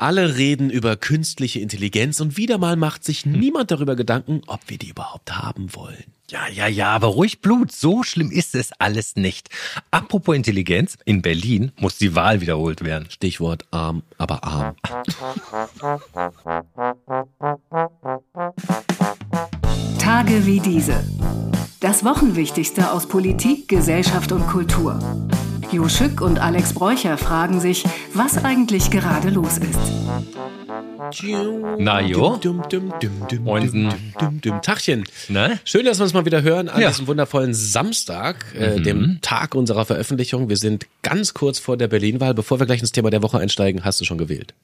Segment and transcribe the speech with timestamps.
[0.00, 4.78] Alle reden über künstliche Intelligenz und wieder mal macht sich niemand darüber Gedanken, ob wir
[4.78, 6.04] die überhaupt haben wollen.
[6.30, 7.70] Ja, ja, ja, aber ruhig Blut.
[7.70, 9.50] So schlimm ist es alles nicht.
[9.90, 13.10] Apropos Intelligenz, in Berlin muss die Wahl wiederholt werden.
[13.10, 14.74] Stichwort arm, aber arm.
[19.98, 21.04] Tage wie diese.
[21.80, 24.98] Das Wochenwichtigste aus Politik, Gesellschaft und Kultur.
[25.72, 29.78] Jo Schück und Alex Bräucher fragen sich, was eigentlich gerade los ist.
[31.78, 32.40] Na jo.
[33.40, 33.92] Moinsen.
[34.62, 35.04] Tachchen.
[35.28, 35.60] Ne?
[35.64, 36.88] Schön, dass wir uns mal wieder hören an Ja.
[36.88, 38.82] diesem wundervollen Samstag, äh, Mhm.
[38.82, 40.48] dem Tag unserer Veröffentlichung.
[40.48, 42.34] Wir sind ganz kurz vor der Berlin-Wahl.
[42.34, 44.54] Bevor wir gleich ins Thema der Woche einsteigen, hast du schon gewählt.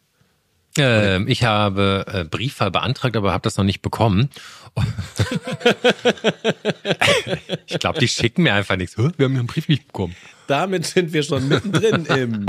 [0.79, 4.29] Ähm, ich habe äh, Briefwahl beantragt, aber habe das noch nicht bekommen.
[7.67, 8.99] ich glaube, die schicken mir einfach nichts.
[8.99, 10.15] Wir haben ja einen Brief nicht bekommen.
[10.47, 12.47] Damit sind wir schon mittendrin im.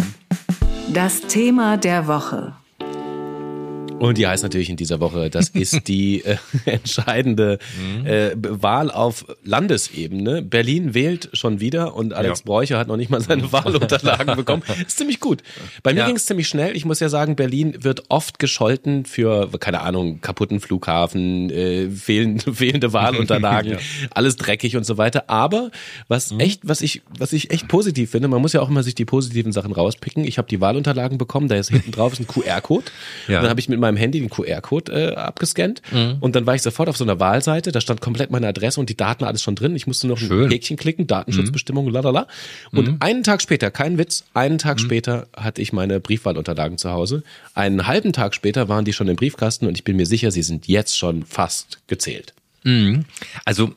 [0.94, 2.54] Das Thema der Woche.
[4.00, 7.58] Und die heißt natürlich in dieser Woche, das ist die äh, entscheidende
[8.06, 10.44] äh, Wahl auf Landesebene.
[10.44, 12.46] Berlin wählt schon wieder und Alex Ja.
[12.46, 14.62] Bräucher hat noch nicht mal seine Wahlunterlagen bekommen.
[14.86, 15.42] Ist ziemlich gut.
[15.82, 16.06] Bei mir Ja.
[16.06, 16.76] ging es ziemlich schnell.
[16.76, 22.44] Ich muss ja sagen, Berlin wird oft gescholten für, keine Ahnung, kaputten Flughafen, äh, fehlend,
[22.54, 23.78] fehlende Wahlunterlagen, Ja.
[24.12, 25.28] alles dreckig und so weiter.
[25.28, 25.72] Aber
[26.08, 28.94] was echt, was ich, was ich echt positiv finde, man muss ja auch immer sich
[28.96, 30.24] die positiven Sachen rauspicken.
[30.24, 32.86] Ich habe die Wahlunterlagen bekommen, da ist hinten drauf ist ein QR-Code.
[33.28, 33.42] Ja.
[33.42, 35.82] Dann habe ich mit meinem Handy den QR-Code äh, abgescannt
[36.20, 38.90] und dann war ich sofort auf so einer Wahlseite, da stand komplett meine Adresse und
[38.90, 39.76] die Daten alles schon drin.
[39.76, 40.50] Ich musste noch ein Schön.
[40.50, 42.28] Häkchen klicken, Datenschutzbestimmungen, lalala.
[42.72, 47.24] Und einen Tag später, kein Witz, einen Tag später hatte ich meine Briefwahlunterlagen zu Hause.
[47.54, 50.44] Einen halben Tag später waren die schon im Briefkasten und ich bin mir sicher, sie
[50.44, 52.34] sind jetzt schon fast gezählt.
[53.46, 53.74] Also,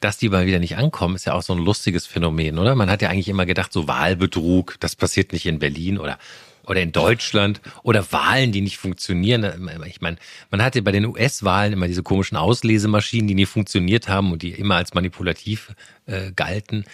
[0.00, 2.74] dass die mal wieder nicht ankommen, ist ja auch so ein lustiges Phänomen, oder?
[2.74, 6.18] Man hat ja eigentlich immer gedacht, so Wahlbetrug, das passiert nicht in Berlin oder
[6.66, 9.44] oder in Deutschland oder Wahlen, die nicht funktionieren.
[9.86, 10.16] Ich meine,
[10.50, 14.50] man hatte bei den US-Wahlen immer diese komischen Auslesemaschinen, die nie funktioniert haben und die
[14.52, 15.72] immer als manipulativ
[16.06, 16.84] äh, galten.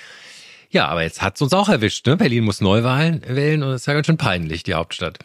[0.70, 2.06] Ja, aber jetzt hat's uns auch erwischt.
[2.06, 2.16] Ne?
[2.16, 5.18] Berlin muss Neuwahlen wählen und das ist ja ganz schön peinlich, die Hauptstadt.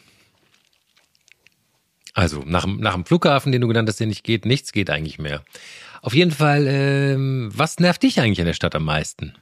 [2.14, 4.90] Also nach, dem- nach dem Flughafen, den du genannt hast, der nicht geht, nichts geht
[4.90, 5.42] eigentlich mehr.
[6.02, 9.34] Auf jeden Fall, ähm, was nervt dich eigentlich in der Stadt am meisten?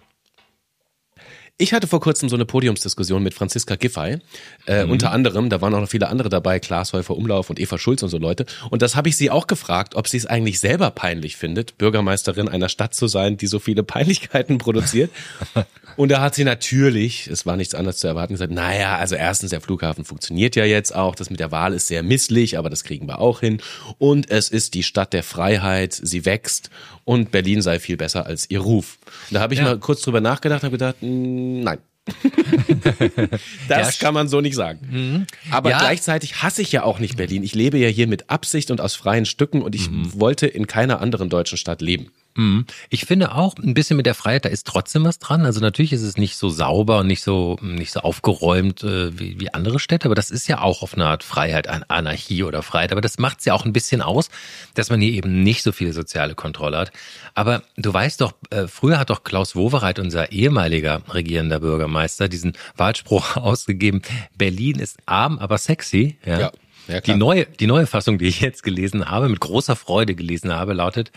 [1.61, 4.17] Ich hatte vor kurzem so eine Podiumsdiskussion mit Franziska Giffey.
[4.65, 7.77] Äh, Unter anderem, da waren auch noch viele andere dabei, Klaas Häufer Umlauf und Eva
[7.77, 8.47] Schulz und so Leute.
[8.71, 12.49] Und das habe ich sie auch gefragt, ob sie es eigentlich selber peinlich findet, Bürgermeisterin
[12.49, 15.11] einer Stadt zu sein, die so viele Peinlichkeiten produziert.
[15.97, 19.51] und da hat sie natürlich, es war nichts anderes zu erwarten, gesagt, naja, also erstens,
[19.51, 22.85] der Flughafen funktioniert ja jetzt auch, das mit der Wahl ist sehr misslich, aber das
[22.85, 23.61] kriegen wir auch hin.
[23.99, 26.71] Und es ist die Stadt der Freiheit, sie wächst
[27.05, 28.99] und Berlin sei viel besser als ihr Ruf.
[29.31, 29.67] Und da habe ich Ja.
[29.67, 31.79] mal kurz drüber nachgedacht, habe gedacht, mh, nein.
[33.69, 35.27] das Ja, kann man so nicht sagen.
[35.51, 35.79] Aber Ja.
[35.79, 37.43] gleichzeitig hasse ich ja auch nicht Berlin.
[37.43, 41.01] Ich lebe ja hier mit Absicht und aus freien Stücken und ich wollte in keiner
[41.01, 42.11] anderen deutschen Stadt leben.
[42.37, 42.65] Mhm.
[42.91, 45.45] Ich finde auch ein bisschen mit der Freiheit, da ist trotzdem was dran.
[45.45, 49.41] Also natürlich ist es nicht so sauber und nicht so nicht so aufgeräumt äh, wie,
[49.41, 52.63] wie andere Städte, aber das ist ja auch auf eine Art Freiheit, An- Anarchie oder
[52.63, 52.93] Freiheit.
[52.93, 54.31] Aber das macht es ja auch ein bisschen aus,
[54.75, 56.93] dass man hier eben nicht so viel soziale Kontrolle hat.
[57.35, 62.53] Aber du weißt doch, äh, früher hat doch Klaus Wowereit, unser ehemaliger regierender Bürgermeister, diesen
[62.77, 64.03] Wahlspruch ausgegeben:
[64.37, 66.17] Berlin ist arm, aber sexy.
[66.25, 66.39] Ja.
[66.41, 66.53] Ja,
[66.89, 70.53] ja, die neue die neue Fassung, die ich jetzt gelesen habe, mit großer Freude gelesen
[70.53, 71.13] habe, lautet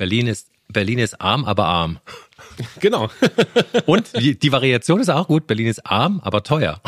[0.00, 1.98] Berlin ist, Berlin ist arm, aber arm.
[2.80, 3.10] Genau.
[3.84, 5.46] Und die, die Variation ist auch gut.
[5.46, 6.80] Berlin ist arm, aber teuer.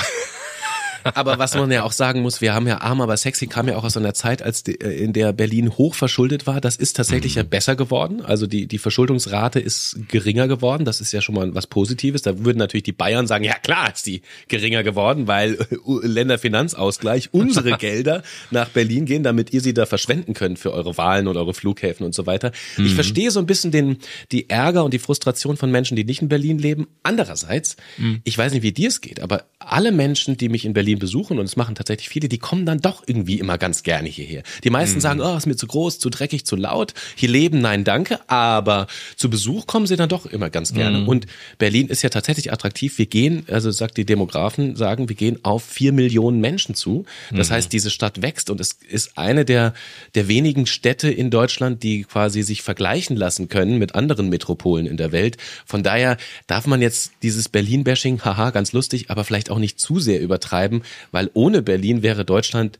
[1.04, 3.76] Aber was man ja auch sagen muss, wir haben ja arm, aber sexy kam ja
[3.76, 6.60] auch aus einer Zeit, als die, äh, in der Berlin hoch verschuldet war.
[6.60, 8.22] Das ist tatsächlich ja besser geworden.
[8.22, 10.84] Also die, die Verschuldungsrate ist geringer geworden.
[10.84, 12.22] Das ist ja schon mal was Positives.
[12.22, 17.32] Da würden natürlich die Bayern sagen, ja klar ist die geringer geworden, weil äh, Länderfinanzausgleich
[17.32, 21.36] unsere Gelder nach Berlin gehen, damit ihr sie da verschwenden könnt für eure Wahlen und
[21.36, 22.52] eure Flughäfen und so weiter.
[22.78, 23.98] Ich verstehe so ein bisschen den,
[24.30, 26.86] die Ärger und die Frustration von Menschen, die nicht in Berlin leben.
[27.02, 27.76] Andererseits,
[28.24, 31.38] ich weiß nicht, wie dir es geht, aber alle Menschen, die mich in Berlin besuchen,
[31.38, 34.42] und es machen tatsächlich viele, die kommen dann doch irgendwie immer ganz gerne hierher.
[34.64, 36.94] Die meisten sagen, oh, ist mir zu groß, zu dreckig, zu laut.
[37.16, 38.20] Hier leben, nein, danke.
[38.28, 38.86] Aber
[39.16, 41.04] zu Besuch kommen sie dann doch immer ganz gerne.
[41.06, 41.26] Und
[41.58, 42.98] Berlin ist ja tatsächlich attraktiv.
[42.98, 47.04] Wir gehen, also sagt die Demografen, sagen, wir gehen auf vier Millionen Menschen zu.
[47.30, 49.74] Das heißt, diese Stadt wächst und es ist eine der,
[50.14, 54.96] der wenigen Städte in Deutschland, die quasi sich vergleichen lassen können mit anderen Metropolen in
[54.96, 55.36] der Welt.
[55.66, 56.16] Von daher
[56.46, 60.81] darf man jetzt dieses Berlin-Bashing, haha, ganz lustig, aber vielleicht auch nicht zu sehr übertreiben,
[61.10, 62.78] weil ohne Berlin wäre Deutschland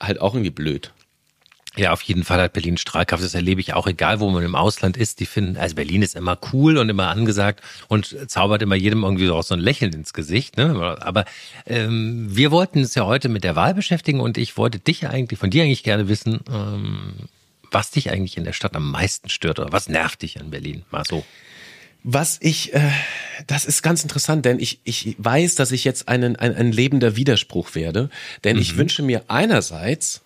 [0.00, 0.92] halt auch irgendwie blöd.
[1.74, 3.24] Ja, auf jeden Fall hat Berlin Strahlkraft.
[3.24, 5.20] Das erlebe ich auch, egal wo man im Ausland ist.
[5.20, 9.30] Die finden, also Berlin ist immer cool und immer angesagt und zaubert immer jedem irgendwie
[9.30, 10.58] auch so ein Lächeln ins Gesicht.
[10.58, 10.98] Ne?
[11.00, 11.24] Aber
[11.64, 15.38] ähm, wir wollten uns ja heute mit der Wahl beschäftigen und ich wollte dich eigentlich,
[15.38, 17.14] von dir eigentlich gerne wissen, ähm,
[17.70, 20.84] was dich eigentlich in der Stadt am meisten stört oder was nervt dich an Berlin?
[20.90, 21.24] Mal so.
[22.04, 22.90] Was ich, äh,
[23.46, 27.16] das ist ganz interessant, denn ich, ich weiß, dass ich jetzt einen, ein, ein lebender
[27.16, 28.10] Widerspruch werde,
[28.44, 28.62] denn mhm.
[28.62, 30.22] ich wünsche mir einerseits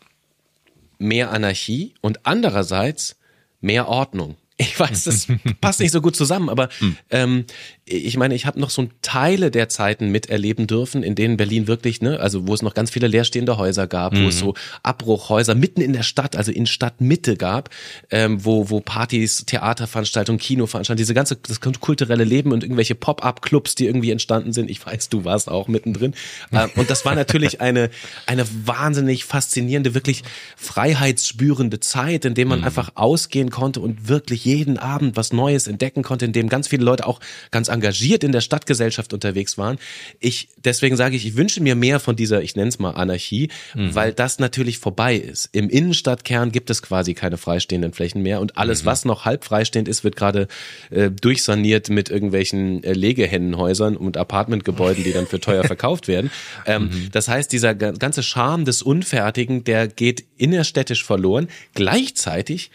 [0.99, 3.17] mehr Anarchie und andererseits
[3.61, 4.37] mehr Ordnung.
[4.59, 5.27] Ich weiß, das
[5.61, 6.97] passt nicht so gut zusammen, aber hm.
[7.11, 7.45] ähm,
[7.89, 12.01] ich meine, ich habe noch so Teile der Zeiten miterleben dürfen, in denen Berlin wirklich,
[12.01, 14.25] ne, also wo es noch ganz viele leerstehende Häuser gab, mhm.
[14.25, 14.41] wo es mhm.
[14.41, 17.71] so Abbruchhäuser mitten in der Stadt, also in Stadtmitte gab,
[18.11, 23.87] ähm, wo wo Partys, Theaterveranstaltungen, Kinoveranstaltungen, diese ganze das kulturelle Leben und irgendwelche Pop-up-Clubs, die
[23.87, 24.69] irgendwie entstanden sind.
[24.69, 26.15] Ich weiß, du warst auch mittendrin.
[26.53, 27.91] Ähm, und das war natürlich eine
[28.27, 30.25] eine wahnsinnig faszinierende, wirklich
[30.57, 32.65] freiheitsspürende Zeit, in dem man mhm.
[32.65, 36.85] einfach ausgehen konnte und wirklich jeden Abend was Neues entdecken konnte, in dem ganz viele
[36.85, 37.21] Leute auch
[37.53, 39.79] ganz engagiert in der Stadtgesellschaft unterwegs waren.
[40.21, 43.51] Ich, deswegen sage ich, ich wünsche mir mehr von dieser, ich nenne es mal Anarchie,
[43.75, 43.95] mhm.
[43.95, 45.49] weil das natürlich vorbei ist.
[45.53, 48.87] Im Innenstadtkern gibt es quasi keine freistehenden Flächen mehr und alles, mhm.
[48.87, 50.49] was noch halb freistehend ist, wird gerade
[50.91, 56.31] äh, durchsaniert mit irgendwelchen äh, Legehennenhäusern und Apartmentgebäuden, die dann für teuer verkauft werden.
[56.67, 57.09] Ähm, mhm.
[57.13, 61.49] Das heißt, dieser ganze Charme des Unfertigen, der geht innerstädtisch verloren.
[61.75, 62.71] Gleichzeitig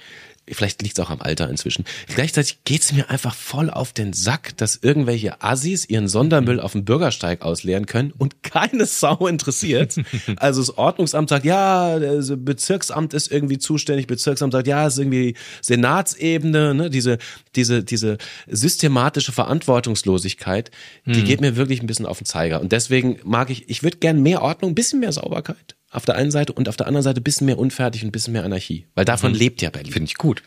[0.48, 1.86] vielleicht liegt es auch am Alter inzwischen.
[2.08, 6.84] Gleichzeitig geht's mir einfach voll auf den Sack, dass irgendwelche Assis ihren Sondermüll auf dem
[6.84, 9.96] Bürgersteig ausleeren können und keine Sau interessiert.
[10.38, 15.00] Also das Ordnungsamt sagt, ja, das Bezirksamt ist irgendwie zuständig, Bezirksamt sagt, ja, es ist
[15.00, 16.90] irgendwie Senatsebene, ne?
[16.90, 17.18] diese,
[17.56, 18.18] diese, diese
[18.48, 20.72] systematische Verantwortungslosigkeit,
[21.06, 21.26] die hm.
[21.26, 22.62] geht mir wirklich ein bisschen auf den Zeiger.
[22.62, 26.16] Und deswegen mag ich, ich würde gern mehr Ordnung, ein bisschen mehr Sauberkeit auf der
[26.16, 28.44] einen Seite und auf der anderen Seite ein bisschen mehr unfertig und ein bisschen mehr
[28.44, 28.88] Anarchie.
[28.96, 29.38] Weil davon mhm.
[29.38, 29.92] lebt ja Berlin.
[29.92, 30.42] Finde ich gut.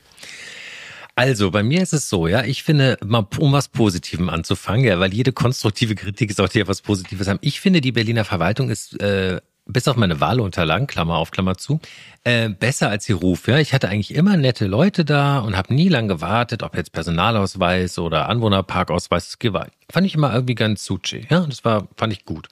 [1.17, 4.99] Also, bei mir ist es so, ja, ich finde, mal um was Positivem anzufangen, ja,
[4.99, 7.39] weil jede konstruktive Kritik sollte ja was Positives haben.
[7.41, 11.81] Ich finde, die Berliner Verwaltung ist, äh, bis auf meine Wahlunterlagen, Klammer auf, Klammer zu,
[12.25, 13.47] äh, besser als ihr Ruf.
[13.47, 16.93] Ja, ich hatte eigentlich immer nette Leute da und habe nie lang gewartet, ob jetzt
[16.93, 19.37] Personalausweis oder Anwohnerparkausweis.
[19.39, 19.53] Das
[19.91, 21.27] fand ich immer irgendwie ganz suchi.
[21.31, 22.49] Ja, das war fand ich gut.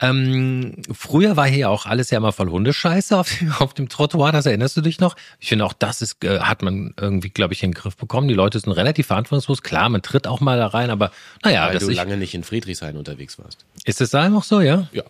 [0.00, 4.46] Ähm, früher war hier auch alles ja immer voll Hundescheiße auf, auf dem Trottoir, das
[4.46, 5.16] erinnerst du dich noch?
[5.38, 8.28] Ich finde auch das ist, äh, hat man irgendwie, glaube ich, in den Griff bekommen.
[8.28, 9.62] Die Leute sind relativ verantwortungslos.
[9.62, 11.10] Klar, man tritt auch mal da rein, aber
[11.42, 11.68] naja.
[11.68, 13.64] Weil du ich, lange nicht in Friedrichshain unterwegs warst.
[13.84, 14.88] Ist das da noch so, ja?
[14.92, 15.02] Ja.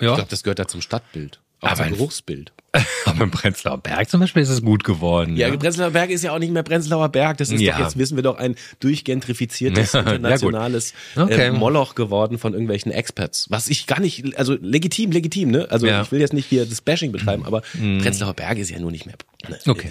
[0.00, 0.08] ja.
[0.10, 1.41] Ich glaube, das gehört da zum Stadtbild.
[1.62, 2.52] Auch aber zum Geruchsbild.
[3.04, 5.36] Aber im Prenzlauer Berg zum Beispiel ist es gut geworden.
[5.36, 7.36] Ja, ja, Prenzlauer Berg ist ja auch nicht mehr Prenzlauer Berg.
[7.36, 7.76] Das ist ja.
[7.76, 11.48] doch, jetzt wissen wir doch, ein durchgentrifiziertes internationales ja, okay.
[11.48, 13.46] äh, Moloch geworden von irgendwelchen Experts.
[13.50, 15.66] Was ich gar nicht, also legitim, legitim, ne?
[15.70, 17.98] Also ich will jetzt nicht hier das Bashing betreiben, aber mhm.
[17.98, 19.16] Prenzlauer Berg ist ja nur nicht mehr.
[19.48, 19.58] Ne?
[19.66, 19.90] Okay.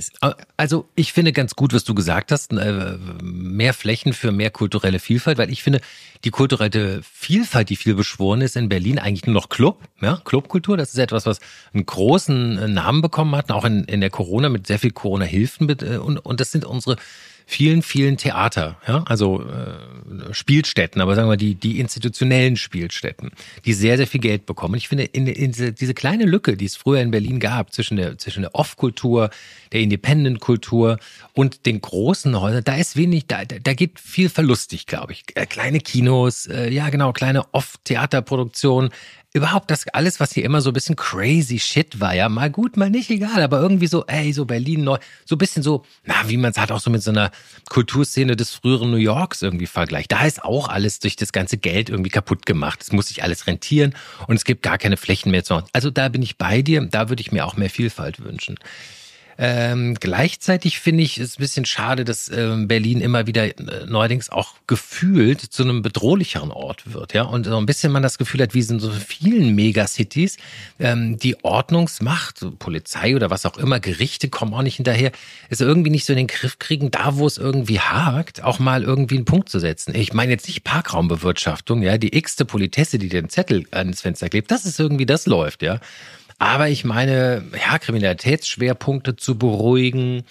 [0.57, 4.99] Also ich finde ganz gut, was du gesagt hast, äh, mehr Flächen für mehr kulturelle
[4.99, 5.81] Vielfalt, weil ich finde,
[6.23, 10.77] die kulturelle Vielfalt, die viel beschworen ist in Berlin, eigentlich nur noch Club, ja, Clubkultur,
[10.77, 11.39] das ist etwas, was
[11.73, 15.69] einen großen äh, Namen bekommen hatten, auch in, in der Corona mit sehr viel Corona-Hilfen.
[15.69, 16.97] Äh, und, und das sind unsere
[17.45, 19.77] vielen, vielen Theater, ja, also äh,
[20.33, 23.31] Spielstätten, aber sagen wir die, die institutionellen Spielstätten,
[23.65, 24.75] die sehr, sehr viel Geld bekommen.
[24.75, 27.97] ich finde, in, in diese, diese kleine Lücke, die es früher in Berlin gab, zwischen
[27.97, 29.29] der, zwischen der Off-Kultur,
[29.71, 30.99] der Independent-Kultur
[31.33, 35.23] und den großen Häusern, da ist wenig, da, da geht viel verlustig, glaube ich.
[35.35, 38.91] Äh, kleine Kinos, äh, ja genau, kleine Off-Theaterproduktionen,
[39.33, 42.75] überhaupt das alles, was hier immer so ein bisschen crazy shit war, ja, mal gut,
[42.75, 46.15] mal nicht, egal, aber irgendwie so, ey, so Berlin neu, so ein bisschen so, na,
[46.27, 47.31] wie man es halt auch so mit so einer
[47.69, 50.11] Kulturszene des früheren New Yorks irgendwie vergleicht.
[50.11, 52.81] Da ist auch alles durch das ganze Geld irgendwie kaputt gemacht.
[52.81, 53.95] Es muss sich alles rentieren
[54.27, 55.61] und es gibt gar keine Flächen mehr zu.
[55.71, 58.57] Also da bin ich bei dir, da würde ich mir auch mehr Vielfalt wünschen.
[59.43, 64.29] Ähm, gleichzeitig finde ich es ein bisschen schade, dass ähm, Berlin immer wieder äh, neuerdings
[64.29, 67.23] auch gefühlt zu einem bedrohlicheren Ort wird, ja.
[67.23, 70.37] Und so ein bisschen man das Gefühl hat, wie in so vielen Megacities,
[70.79, 75.11] ähm, die Ordnungsmacht, Polizei oder was auch immer, Gerichte kommen auch nicht hinterher,
[75.49, 78.83] ist irgendwie nicht so in den Griff kriegen, da wo es irgendwie hakt, auch mal
[78.83, 79.95] irgendwie einen Punkt zu setzen.
[79.95, 84.51] Ich meine jetzt nicht Parkraumbewirtschaftung, ja, die x-te Politesse, die den Zettel ans Fenster klebt,
[84.51, 85.79] das ist irgendwie, das läuft, ja.
[86.41, 90.23] Aber ich meine, ja, Kriminalitätsschwerpunkte zu beruhigen,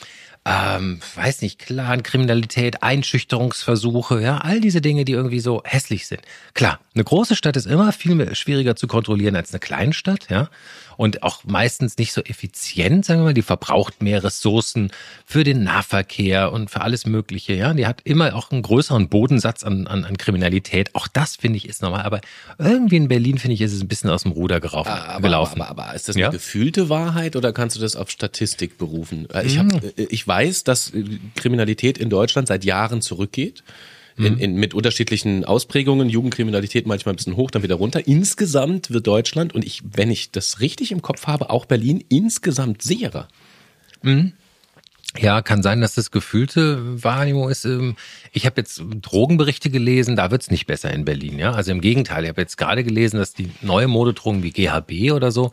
[0.45, 6.23] ähm, weiß nicht, Clan, Kriminalität, Einschüchterungsversuche, ja, all diese Dinge, die irgendwie so hässlich sind.
[6.52, 10.49] Klar, Eine große Stadt ist immer viel schwieriger zu kontrollieren als eine Kleinstadt, ja.
[10.97, 13.33] Und auch meistens nicht so effizient, sagen wir mal.
[13.35, 14.91] Die verbraucht mehr Ressourcen
[15.25, 17.73] für den Nahverkehr und für alles Mögliche, ja.
[17.75, 20.93] Die hat immer auch einen größeren Bodensatz an, an, an Kriminalität.
[20.97, 22.03] Auch das finde ich ist normal.
[22.03, 22.21] Aber
[22.59, 25.21] irgendwie in Berlin finde ich, ist es ein bisschen aus dem Ruder geraufen, Ah, aber,
[25.23, 25.61] gelaufen.
[25.63, 26.27] Aber, aber, aber ist das Ja?
[26.27, 29.29] eine gefühlte Wahrheit oder kannst du das auf Statistik berufen?
[29.33, 29.81] Äh, Ich, hab, Mhm.
[29.97, 31.05] äh, ich weiß, dass äh,
[31.37, 33.63] Kriminalität in Deutschland seit Jahren zurückgeht.
[34.21, 34.27] Mhm.
[34.27, 38.07] In, in, mit unterschiedlichen Ausprägungen, Jugendkriminalität manchmal ein bisschen hoch, dann wieder runter.
[38.07, 42.83] Insgesamt wird Deutschland, und ich, wenn ich das richtig im Kopf habe, auch Berlin insgesamt
[42.83, 43.29] sicherer.
[45.19, 47.65] Ja, kann sein, dass das gefühlte Wahrnehmung ist.
[47.65, 47.97] ähm,
[48.33, 51.37] Ich habe jetzt Drogenberichte gelesen, da wird's nicht besser in Berlin.
[51.37, 52.23] Ja, also im Gegenteil.
[52.23, 55.50] Ich habe jetzt gerade gelesen, dass die neue Modedrogen wie GHB oder so,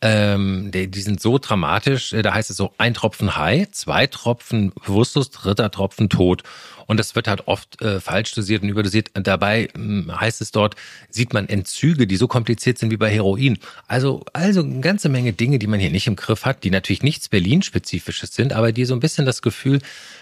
[0.00, 2.12] ähm, die, die sind so dramatisch.
[2.14, 6.42] äh, Da heißt es so: ein Tropfen High, zwei Tropfen bewusstlos, dritter Tropfen tot.
[6.86, 9.10] Und das wird halt oft äh, falsch dosiert und überdosiert.
[9.14, 10.76] Dabei ähm, heißt es dort,
[11.10, 13.58] sieht man Entzüge, die so kompliziert sind wie bei Heroin.
[13.88, 17.02] Also, also eine ganze Menge Dinge, die man hier nicht im Griff hat, die natürlich
[17.02, 19.80] nichts Berlin-spezifisches sind, aber die so ein bisschen das Gefühl,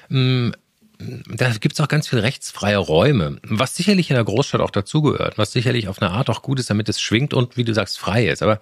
[0.09, 0.53] mh,
[0.99, 5.53] da gibt's auch ganz viel rechtsfreie Räume, was sicherlich in der Großstadt auch dazugehört, was
[5.53, 8.29] sicherlich auf eine Art auch gut ist, damit es schwingt und, wie du sagst, frei
[8.29, 8.43] ist.
[8.43, 8.61] Aber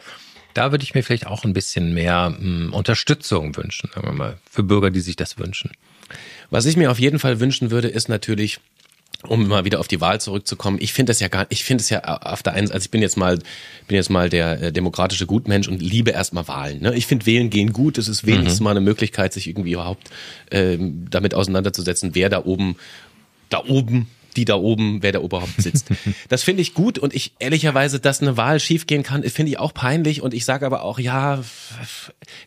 [0.55, 4.39] da würde ich mir vielleicht auch ein bisschen mehr mh, Unterstützung wünschen, sagen wir mal,
[4.51, 5.73] für Bürger, die sich das wünschen.
[6.53, 8.61] Was ich mir auf jeden Fall wünschen würde, ist natürlich,
[9.27, 11.89] um mal wieder auf die Wahl zurückzukommen, ich finde das ja gar, ich finde es
[11.89, 13.39] ja auf der einen Seite, also ich bin jetzt mal,
[13.89, 16.83] bin jetzt mal der äh, demokratische Gutmensch und liebe erstmal Wahlen.
[16.83, 16.95] Ne?
[16.95, 20.11] Ich finde Wählen gehen gut, es ist wenigstens mal eine Möglichkeit, sich irgendwie überhaupt
[20.51, 22.77] ähm, damit auseinanderzusetzen, wer da oben,
[23.49, 25.89] da oben die da oben, wer da überhaupt sitzt.
[26.29, 29.75] Das finde ich gut und ich ehrlicherweise, dass eine Wahl schiefgehen kann, finde ich auch
[29.75, 31.43] peinlich und ich sage aber auch, ja,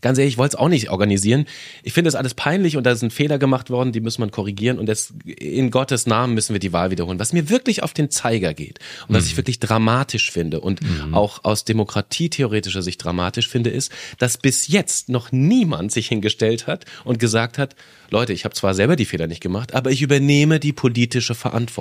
[0.02, 1.46] ganz ehrlich, ich wollte es auch nicht organisieren.
[1.84, 4.80] Ich finde das alles peinlich und da sind Fehler gemacht worden, die muss man korrigieren
[4.80, 7.20] und das, in Gottes Namen müssen wir die Wahl wiederholen.
[7.20, 10.80] Was mir wirklich auf den Zeiger geht und was ich wirklich dramatisch finde und
[11.12, 16.86] auch aus demokratietheoretischer Sicht dramatisch finde, ist, dass bis jetzt noch niemand sich hingestellt hat
[17.04, 17.76] und gesagt hat,
[18.12, 21.75] Leute, ich habe zwar selber die Fehler nicht gemacht, aber ich übernehme die politische Verantwortung.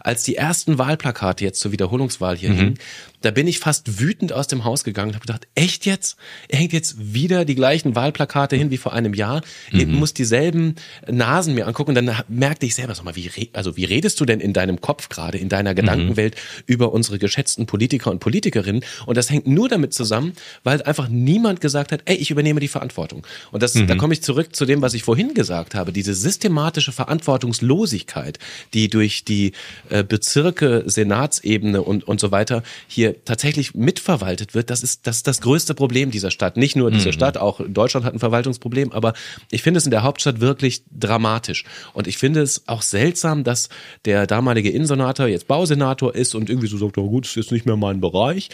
[0.00, 2.78] Als die ersten Wahlplakate jetzt zur Wiederholungswahl hier hingen,
[3.24, 6.16] da bin ich fast wütend aus dem Haus gegangen und habe gedacht, echt jetzt?
[6.48, 9.42] Er hängt jetzt wieder die gleichen Wahlplakate hin wie vor einem Jahr.
[9.72, 10.74] Ich muss dieselben
[11.10, 11.96] Nasen mir angucken.
[11.96, 14.80] Und dann merkte ich selber, sag mal, wie, also wie redest du denn in deinem
[14.80, 18.84] Kopf gerade, in deiner Gedankenwelt über unsere geschätzten Politiker und Politikerinnen?
[19.06, 22.68] Und das hängt nur damit zusammen, weil einfach niemand gesagt hat, ey, ich übernehme die
[22.68, 23.26] Verantwortung.
[23.52, 25.92] Und das, da komme ich zurück zu dem, was ich vorhin gesagt habe.
[25.92, 28.38] Diese systematische Verantwortungslosigkeit,
[28.74, 29.52] die durch die
[29.88, 35.26] äh, Bezirke, Senatsebene und, und so weiter hier tatsächlich mitverwaltet wird, das ist, das ist
[35.26, 36.56] das größte Problem dieser Stadt.
[36.56, 39.12] Nicht nur diese Stadt, auch Deutschland hat ein Verwaltungsproblem, aber
[39.50, 41.64] ich finde es in der Hauptstadt wirklich dramatisch.
[41.92, 43.68] Und ich finde es auch seltsam, dass
[44.04, 47.66] der damalige Innensenator jetzt Bausenator ist und irgendwie so sagt, oh gut, ist jetzt nicht
[47.66, 48.50] mehr mein Bereich.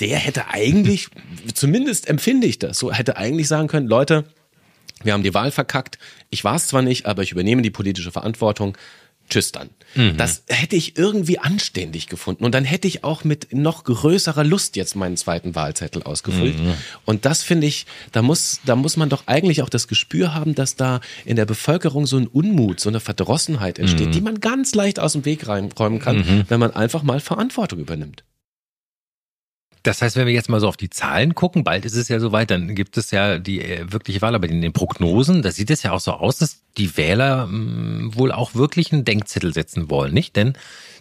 [0.00, 1.08] Der hätte eigentlich,
[1.54, 4.24] zumindest empfinde ich das, so hätte eigentlich sagen können, Leute,
[5.02, 5.98] wir haben die Wahl verkackt.
[6.28, 8.76] Ich war es zwar nicht, aber ich übernehme die politische Verantwortung.
[9.30, 9.70] Tschüss dann.
[10.16, 12.44] Das hätte ich irgendwie anständig gefunden.
[12.44, 16.56] Und dann hätte ich auch mit noch größerer Lust jetzt meinen zweiten Wahlzettel ausgefüllt.
[17.06, 20.54] Und das finde ich, da muss, da muss man doch eigentlich auch das Gespür haben,
[20.54, 24.74] dass da in der Bevölkerung so ein Unmut, so eine Verdrossenheit entsteht, die man ganz
[24.74, 28.22] leicht aus dem Weg räumen kann, wenn man einfach mal Verantwortung übernimmt.
[29.82, 32.20] Das heißt, wenn wir jetzt mal so auf die Zahlen gucken, bald ist es ja
[32.20, 35.70] soweit, dann gibt es ja die äh, wirkliche Wahl, aber in den Prognosen, da sieht
[35.70, 39.88] es ja auch so aus, dass die Wähler mh, wohl auch wirklich einen Denkzettel setzen
[39.88, 40.36] wollen, nicht?
[40.36, 40.54] Denn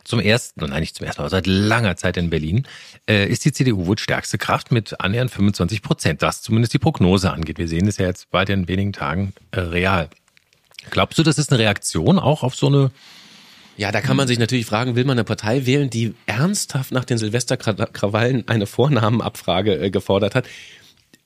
[0.05, 2.65] zum ersten, nein, nicht zum ersten Mal, seit langer Zeit in Berlin
[3.07, 7.31] äh, ist die CDU wohl stärkste Kraft mit annähernd 25 Prozent, was zumindest die Prognose
[7.31, 7.57] angeht.
[7.57, 10.09] Wir sehen es ja jetzt bald in wenigen Tagen äh, real.
[10.89, 12.91] Glaubst du, das ist eine Reaktion auch auf so eine
[13.79, 17.05] Ja, da kann man sich natürlich fragen, will man eine Partei wählen, die ernsthaft nach
[17.05, 20.49] den Silvesterkrawallen eine Vornamenabfrage äh, gefordert hat?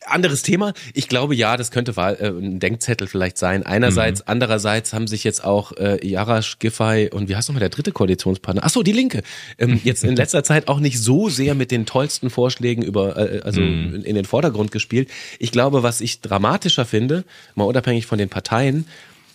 [0.06, 0.74] Anderes Thema.
[0.94, 3.64] Ich glaube, ja, das könnte Wahl, äh, ein Denkzettel vielleicht sein.
[3.64, 7.92] Einerseits, andererseits haben sich jetzt auch äh, Jarasch, Giffey und wie heißt nochmal der dritte
[7.92, 8.62] Koalitionspartner?
[8.64, 9.24] Ach so, die Linke.
[9.58, 13.42] Ähm, jetzt in letzter Zeit auch nicht so sehr mit den tollsten Vorschlägen über, äh,
[13.44, 15.10] also in, in den Vordergrund gespielt.
[15.40, 17.24] Ich glaube, was ich dramatischer finde,
[17.56, 18.86] mal unabhängig von den Parteien,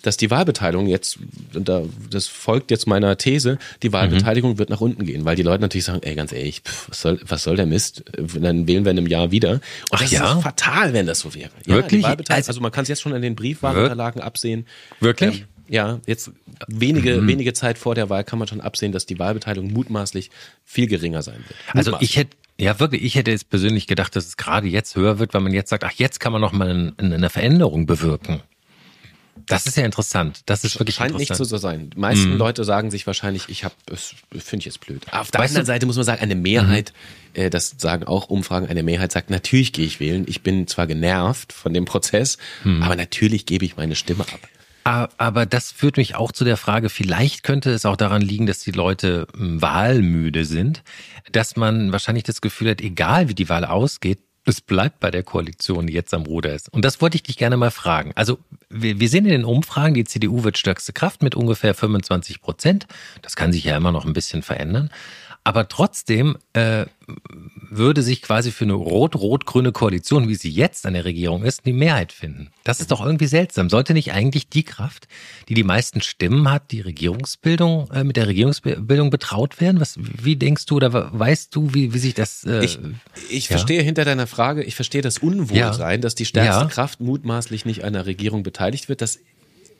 [0.02, 1.18] dass die Wahlbeteiligung jetzt,
[1.52, 5.84] das folgt jetzt meiner These, die Wahlbeteiligung wird nach unten gehen, weil die Leute natürlich
[5.86, 8.04] sagen, ey, ganz ehrlich, pff, was soll, was soll der Mist?
[8.16, 9.52] Dann wählen wir in einem Jahr wieder.
[9.54, 10.36] Und Ach das ja?
[10.36, 11.50] ist fatal, wenn das so wäre.
[11.66, 12.04] Ja, Wirklich?
[12.06, 14.66] Also- also man kann es jetzt schon an den Briefwahlunterlagen absehen.
[15.00, 15.40] Wirklich?
[15.40, 16.30] Ähm, ja, jetzt
[16.66, 20.30] wenige, wenige Zeit vor der Wahl kann man schon absehen, dass die Wahlbeteiligung mutmaßlich
[20.64, 21.58] viel geringer sein wird.
[21.74, 22.10] Also Mutmaßlich.
[22.10, 25.34] ich hätte, ja wirklich, ich hätte jetzt persönlich gedacht, dass es gerade jetzt höher wird,
[25.34, 28.40] weil man jetzt sagt, ach, jetzt kann man noch mal ein- eine Veränderung bewirken.
[29.48, 30.42] Das ist ja interessant.
[30.46, 31.90] Das ist wirklich Scheint nicht so zu sein.
[31.90, 32.38] Die meisten mhm.
[32.38, 35.02] Leute sagen sich wahrscheinlich, ich habe, das finde ich jetzt blöd.
[35.10, 35.72] Auf der weißt anderen du?
[35.72, 36.92] Seite muss man sagen, eine Mehrheit,
[37.34, 37.42] mhm.
[37.42, 40.24] äh, das sagen auch Umfragen, eine Mehrheit sagt, natürlich gehe ich wählen.
[40.28, 42.82] Ich bin zwar genervt von dem Prozess, mhm.
[42.82, 44.40] aber natürlich gebe ich meine Stimme ab.
[45.18, 48.60] Aber das führt mich auch zu der Frage, vielleicht könnte es auch daran liegen, dass
[48.60, 50.82] die Leute wahlmüde sind,
[51.30, 55.22] dass man wahrscheinlich das Gefühl hat, egal wie die Wahl ausgeht, es bleibt bei der
[55.22, 56.72] Koalition, die jetzt am Ruder ist.
[56.72, 58.12] Und das wollte ich dich gerne mal fragen.
[58.14, 58.38] Also
[58.68, 62.86] wir, wir sehen in den Umfragen, die CDU wird stärkste Kraft mit ungefähr 25 Prozent.
[63.22, 64.90] Das kann sich ja immer noch ein bisschen verändern.
[65.44, 66.86] Aber trotzdem äh,
[67.78, 71.72] würde sich quasi für eine rot-rot-grüne Koalition, wie sie jetzt an der Regierung ist, die
[71.72, 72.50] Mehrheit finden.
[72.64, 73.70] Das ist doch irgendwie seltsam.
[73.70, 75.08] Sollte nicht eigentlich die Kraft,
[75.48, 79.80] die die meisten Stimmen hat, die Regierungsbildung äh, mit der Regierungsbildung betraut werden?
[79.80, 82.44] Was, wie denkst du oder weißt du, wie, wie sich das?
[82.44, 82.78] Äh, ich
[83.30, 83.56] ich ja?
[83.56, 84.62] verstehe hinter deiner Frage.
[84.62, 86.02] Ich verstehe das Unwohlsein, ja.
[86.02, 86.68] dass die stärkste ja.
[86.68, 89.00] Kraft mutmaßlich nicht einer Regierung beteiligt wird.
[89.00, 89.18] Das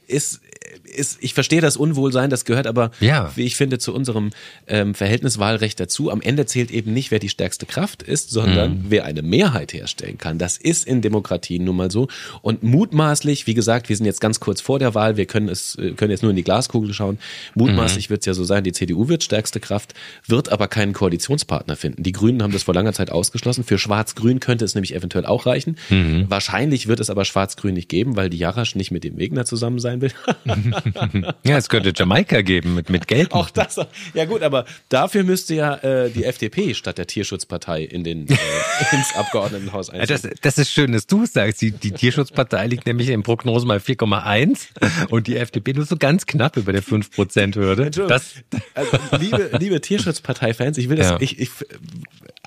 [0.08, 0.40] ist,
[0.84, 3.30] ist, ich verstehe das Unwohlsein, das gehört aber, ja.
[3.36, 4.30] wie ich finde, zu unserem
[4.66, 6.10] ähm, Verhältniswahlrecht dazu.
[6.10, 8.84] Am Ende zählt eben nicht, wer die stärkste Kraft ist, sondern mhm.
[8.88, 10.38] wer eine Mehrheit herstellen kann.
[10.38, 12.08] Das ist in Demokratien nun mal so.
[12.42, 15.76] Und mutmaßlich, wie gesagt, wir sind jetzt ganz kurz vor der Wahl, wir können es,
[15.76, 17.18] äh, können jetzt nur in die Glaskugel schauen.
[17.54, 18.10] Mutmaßlich mhm.
[18.10, 19.94] wird es ja so sein, die CDU wird stärkste Kraft,
[20.26, 22.02] wird aber keinen Koalitionspartner finden.
[22.02, 23.64] Die Grünen haben das vor langer Zeit ausgeschlossen.
[23.64, 25.76] Für Schwarz-Grün könnte es nämlich eventuell auch reichen.
[25.90, 26.26] Mhm.
[26.28, 29.78] Wahrscheinlich wird es aber Schwarz-Grün nicht geben, weil die Jarasch nicht mit dem Wegner zusammen
[29.78, 30.12] sein will.
[31.44, 33.32] ja, es könnte Jamaika geben mit, mit Geld.
[33.32, 33.80] Auch das.
[34.14, 38.36] Ja gut, aber dafür müsste ja äh, die FDP statt der Tierschutzpartei in den, äh,
[38.92, 40.20] ins Abgeordnetenhaus einziehen.
[40.22, 41.60] Das, das ist schön, dass du es sagst.
[41.60, 46.26] Die, die Tierschutzpartei liegt nämlich in Prognosen mal 4,1 und die FDP nur so ganz
[46.26, 47.90] knapp über der 5%-Hürde.
[47.90, 48.34] Das,
[48.74, 51.16] also, liebe, liebe Tierschutzpartei-Fans, ich will das, ja.
[51.20, 51.50] ich, ich,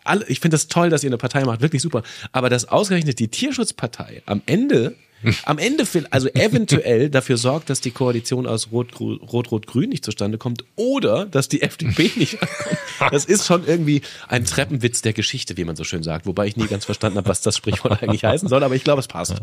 [0.03, 2.03] alle, ich finde das toll, dass ihr eine Partei macht, wirklich super.
[2.31, 4.95] Aber dass ausgerechnet die Tierschutzpartei am Ende
[5.45, 11.25] am Ende, also eventuell dafür sorgt, dass die Koalition aus Rot-Rot-Grün nicht zustande kommt oder
[11.25, 13.13] dass die FDP nicht ankommt.
[13.13, 16.25] Das ist schon irgendwie ein Treppenwitz der Geschichte, wie man so schön sagt.
[16.25, 18.99] Wobei ich nie ganz verstanden habe, was das Sprichwort eigentlich heißen soll, aber ich glaube,
[18.99, 19.41] es passt.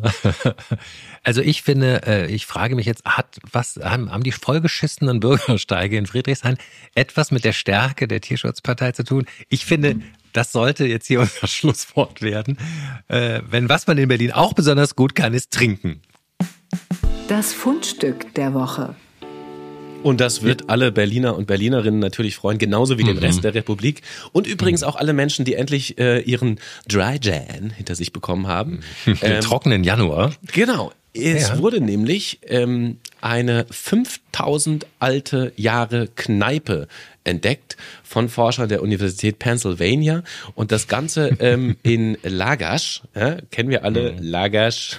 [1.23, 6.07] Also ich finde, äh, ich frage mich jetzt, hat was, haben die vollgeschissenen Bürgersteige in
[6.07, 6.59] Friedrichshain
[6.95, 9.27] etwas mit der Stärke der Tierschutzpartei zu tun?
[9.49, 10.01] Ich finde,
[10.33, 12.59] das sollte jetzt hier unser Schlusswort werden.
[13.09, 16.01] Äh, wenn was man in Berlin auch besonders gut kann, ist trinken.
[17.29, 18.95] Das Fundstück der Woche.
[20.03, 23.23] Und das wird alle Berliner und Berlinerinnen natürlich freuen, genauso wie den mhm.
[23.23, 24.03] Rest der Republik.
[24.33, 28.81] Und übrigens auch alle Menschen, die endlich äh, ihren Dry Jan hinter sich bekommen haben.
[29.07, 30.33] Den ähm, trockenen Januar.
[30.53, 30.93] Genau.
[31.15, 31.59] Es ja.
[31.59, 36.88] wurde nämlich ähm, eine 5000 alte Jahre Kneipe
[37.25, 40.23] entdeckt von Forschern der Universität Pennsylvania
[40.55, 44.23] und das Ganze ähm, in Lagash, ja, kennen wir alle, mhm.
[44.23, 44.99] Lagash.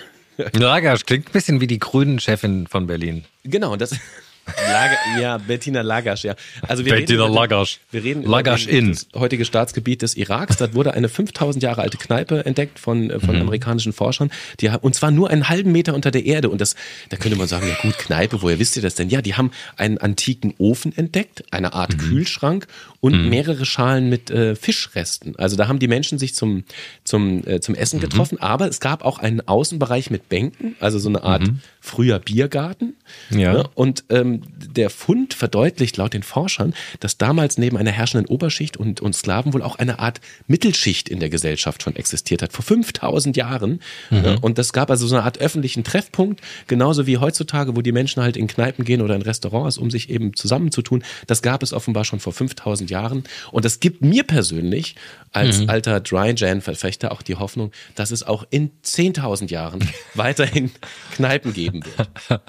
[0.53, 3.25] Lagash klingt ein bisschen wie die Grünen-Chefin von Berlin.
[3.43, 3.91] Genau, das
[4.71, 6.35] Lager, ja, Bettina Lagasch, ja.
[6.67, 7.79] Also wir Bettina reden Lagasch.
[7.91, 10.57] Wir reden Lagasch über das heutige Staatsgebiet des Iraks.
[10.57, 13.41] Dort wurde eine 5000 Jahre alte Kneipe entdeckt von, äh, von mhm.
[13.41, 14.31] amerikanischen Forschern.
[14.59, 16.49] Die, und zwar nur einen halben Meter unter der Erde.
[16.49, 16.75] Und das,
[17.09, 19.09] da könnte man sagen, ja gut, Kneipe, woher wisst ihr das denn?
[19.09, 21.97] Ja, die haben einen antiken Ofen entdeckt, eine Art mhm.
[21.97, 22.67] Kühlschrank
[23.01, 23.29] und mhm.
[23.29, 25.35] mehrere Schalen mit äh, Fischresten.
[25.37, 26.63] Also da haben die Menschen sich zum,
[27.03, 28.01] zum, äh, zum Essen mhm.
[28.01, 28.39] getroffen.
[28.39, 31.59] Aber es gab auch einen Außenbereich mit Bänken, also so eine Art mhm.
[31.79, 32.95] früher Biergarten.
[33.29, 33.53] Ja.
[33.53, 33.69] Ne?
[33.75, 39.01] Und ähm, der Fund verdeutlicht laut den Forschern, dass damals neben einer herrschenden Oberschicht und,
[39.01, 43.35] und Sklaven wohl auch eine Art Mittelschicht in der Gesellschaft schon existiert hat, vor 5000
[43.37, 43.81] Jahren.
[44.09, 44.37] Mhm.
[44.41, 48.21] Und das gab also so eine Art öffentlichen Treffpunkt, genauso wie heutzutage, wo die Menschen
[48.21, 51.03] halt in Kneipen gehen oder in Restaurants, um sich eben zusammenzutun.
[51.27, 53.23] Das gab es offenbar schon vor 5000 Jahren.
[53.51, 54.95] Und das gibt mir persönlich
[55.31, 55.69] als mhm.
[55.69, 59.79] alter Dry Jan-Verfechter auch die Hoffnung, dass es auch in 10.000 Jahren
[60.13, 60.71] weiterhin
[61.15, 62.09] Kneipen geben wird.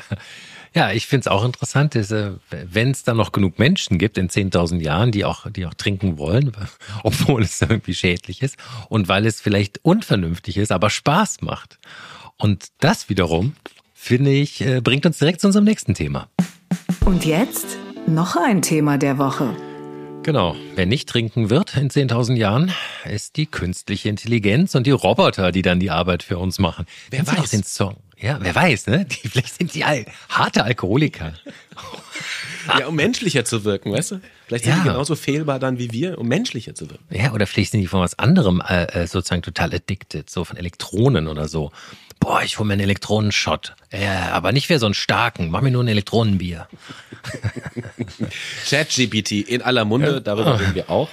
[0.72, 4.80] Ja, ich finde es auch interessant, wenn es da noch genug Menschen gibt in 10.000
[4.80, 6.52] Jahren, die auch, die auch trinken wollen,
[7.02, 8.56] obwohl es irgendwie schädlich ist
[8.88, 11.78] und weil es vielleicht unvernünftig ist, aber Spaß macht.
[12.36, 13.54] Und das wiederum,
[13.94, 16.28] finde ich, äh, bringt uns direkt zu unserem nächsten Thema.
[17.04, 19.56] Und jetzt noch ein Thema der Woche.
[20.22, 20.54] Genau.
[20.74, 22.72] Wer nicht trinken wird in 10.000 Jahren,
[23.04, 26.86] ist die künstliche Intelligenz und die Roboter, die dann die Arbeit für uns machen.
[27.10, 27.96] Wer Kennst weiß den Song?
[28.20, 29.06] Ja, wer weiß, ne?
[29.06, 31.32] Die, vielleicht sind die all, harte Alkoholiker.
[32.78, 34.20] ja, um menschlicher zu wirken, weißt du?
[34.46, 34.82] Vielleicht sind ja.
[34.82, 37.04] die genauso fehlbar dann wie wir, um menschlicher zu wirken.
[37.10, 40.56] Ja, oder vielleicht sind die von was anderem äh, äh sozusagen total addicted, so von
[40.56, 41.70] Elektronen oder so.
[42.20, 43.74] Boah, ich hole mir einen Elektronenshot.
[43.92, 45.50] Ja, aber nicht für so einen starken.
[45.50, 46.68] Mach mir nur ein Elektronenbier.
[48.68, 51.08] ChatGPT in aller Munde, darüber reden wir auch.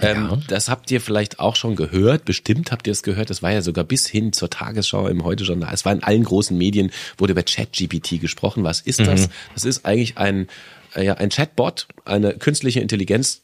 [0.00, 0.38] Ähm, Ja.
[0.48, 2.24] Das habt ihr vielleicht auch schon gehört.
[2.24, 3.30] Bestimmt habt ihr es gehört.
[3.30, 5.72] Das war ja sogar bis hin zur Tagesschau im Heute-Journal.
[5.72, 8.64] Es war in allen großen Medien, wurde über ChatGPT gesprochen.
[8.64, 9.28] Was ist das?
[9.54, 10.48] Das ist eigentlich ein,
[10.94, 13.42] äh, ja, ein Chatbot, eine künstliche Intelligenz,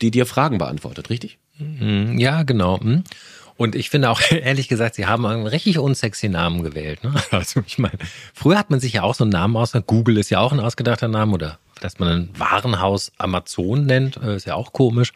[0.00, 1.38] die dir Fragen beantwortet, richtig?
[1.58, 2.80] Mhm, Ja, genau.
[3.56, 7.04] Und ich finde auch, ehrlich gesagt, sie haben einen richtig unsexy Namen gewählt.
[7.04, 7.14] Ne?
[7.30, 7.98] Also ich meine,
[8.34, 9.86] früher hat man sich ja auch so einen Namen ausgedacht.
[9.86, 14.36] Google ist ja auch ein ausgedachter Name oder dass man ein Warenhaus Amazon nennt, äh,
[14.36, 15.12] ist ja auch komisch.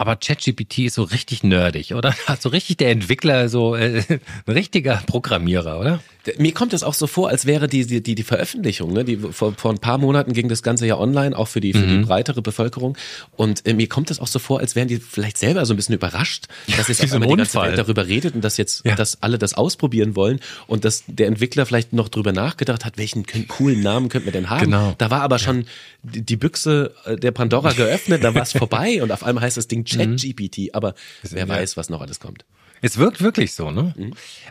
[0.00, 2.14] Aber ChatGPT ist so richtig nerdig, oder?
[2.40, 4.02] So richtig der Entwickler so äh,
[4.46, 6.00] ein richtiger Programmierer, oder?
[6.38, 9.04] Mir kommt es auch so vor, als wäre die, die, die, Veröffentlichung, ne?
[9.04, 11.86] die, vor, vor ein paar Monaten ging das Ganze ja online, auch für die, für
[11.86, 12.96] die breitere Bevölkerung.
[13.36, 15.76] Und äh, mir kommt es auch so vor, als wären die vielleicht selber so ein
[15.76, 17.60] bisschen überrascht, dass jetzt ein einmal die ganze.
[17.60, 18.96] Welt darüber redet und dass jetzt, Ja.
[18.96, 23.26] dass alle das ausprobieren wollen und dass der Entwickler vielleicht noch drüber nachgedacht hat, welchen
[23.48, 24.66] coolen Namen könnten wir denn haben.
[24.66, 24.94] Genau.
[24.98, 25.64] Da war aber schon
[26.02, 29.56] die, die Büchse äh, der Pandora geöffnet, da war es vorbei und auf einmal heißt
[29.56, 32.44] das Ding ChatGPT, aber wer weiß, was noch alles kommt.
[32.82, 33.94] Es wirkt wirklich so, ne?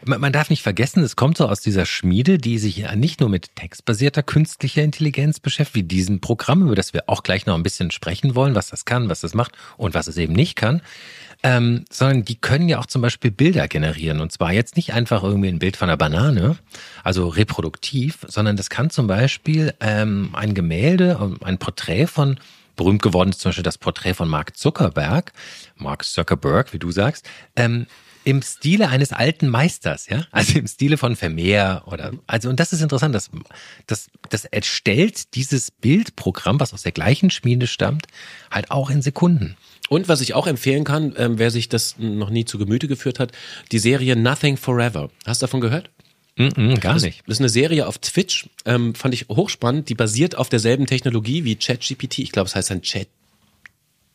[0.06, 3.19] Man, man darf nicht vergessen, es kommt so aus dieser Schmiede, die sich ja nicht
[3.19, 7.56] nur mit textbasierter künstlicher Intelligenz beschäftigt, wie diesem Programm, über das wir auch gleich noch
[7.56, 10.56] ein bisschen sprechen wollen, was das kann, was das macht und was es eben nicht
[10.56, 10.82] kann,
[11.41, 14.19] ähm, sondern die können ja auch zum Beispiel Bilder generieren.
[14.19, 16.58] Und zwar jetzt nicht einfach irgendwie ein Bild von einer Banane,
[17.04, 22.38] also reproduktiv, sondern das kann zum Beispiel ähm, ein Gemälde, ein Porträt von
[22.79, 25.33] berühmt geworden ist zum Beispiel das Porträt von Mark Zuckerberg,
[25.75, 27.85] Mark Zuckerberg, wie du sagst, ähm,
[28.23, 32.71] im Stile eines alten Meisters, ja, also im Stile von Vermeer oder, also und das
[32.71, 33.29] ist interessant, das,
[33.85, 38.07] das, das erstellt dieses Bildprogramm, was aus der gleichen Schmiede stammt,
[38.49, 39.57] halt auch in Sekunden.
[39.89, 43.19] Und was ich auch empfehlen kann, ähm, wer sich das noch nie zu Gemüte geführt
[43.19, 43.31] hat,
[43.71, 45.09] die Serie Nothing Forever.
[45.25, 45.89] Hast du davon gehört?
[46.39, 47.21] Mm, gar Das, nicht.
[47.28, 49.89] das ist eine Serie auf Twitch, ähm, fand ich hochspannend.
[49.89, 52.19] Die basiert auf derselben Technologie wie ChatGPT.
[52.19, 53.10] Ich glaube, es heißt dann Chat,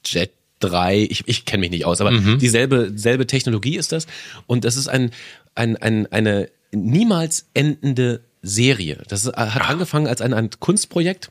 [0.03, 1.07] Chat 3.
[1.11, 4.07] Ich, ich kenne mich nicht aus, aber dieselbe selbe Technologie ist das.
[4.47, 5.11] Und das ist ein,
[5.55, 9.03] ein, ein, eine niemals endende Serie.
[9.09, 11.31] Das ist, hat angefangen als ein, ein Kunstprojekt.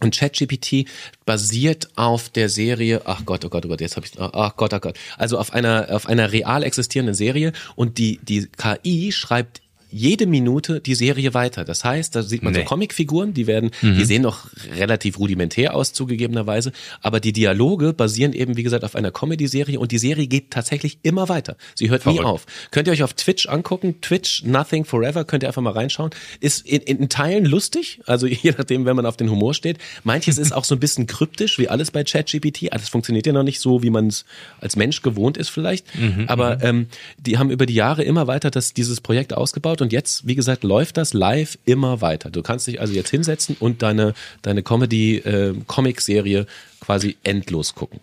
[0.00, 0.86] Und ChatGPT
[1.26, 4.74] basiert auf der Serie, ach Gott, oh Gott, oh Gott, jetzt habe ich, ach Gott,
[4.74, 9.62] oh Gott, also auf einer auf einer real existierenden Serie und die die KI schreibt
[9.92, 11.64] jede Minute die Serie weiter.
[11.64, 12.66] Das heißt, da sieht man so Nee.
[12.66, 18.56] Comicfiguren, die werden, die sehen noch relativ rudimentär aus, zugegebenerweise, aber die Dialoge basieren eben,
[18.56, 21.56] wie gesagt, auf einer Comedy-Serie und die Serie geht tatsächlich immer weiter.
[21.74, 22.26] Sie hört nie Verrückt.
[22.28, 22.46] auf.
[22.70, 26.10] Könnt ihr euch auf Twitch angucken, Twitch Nothing Forever, könnt ihr einfach mal reinschauen.
[26.40, 29.78] Ist in, in Teilen lustig, also je nachdem, wenn man auf den Humor steht.
[30.04, 32.72] Manches ist auch so ein bisschen kryptisch, wie alles bei ChatGPT.
[32.72, 34.24] Alles funktioniert ja noch nicht so, wie man es
[34.60, 35.84] als Mensch gewohnt ist vielleicht.
[36.28, 36.86] Aber ähm,
[37.18, 40.64] die haben über die Jahre immer weiter das, dieses Projekt ausgebaut und jetzt, wie gesagt,
[40.64, 42.30] läuft das live immer weiter.
[42.30, 46.46] Du kannst dich also jetzt hinsetzen und deine, deine Comedy-Comic-Serie
[46.80, 48.00] quasi endlos gucken.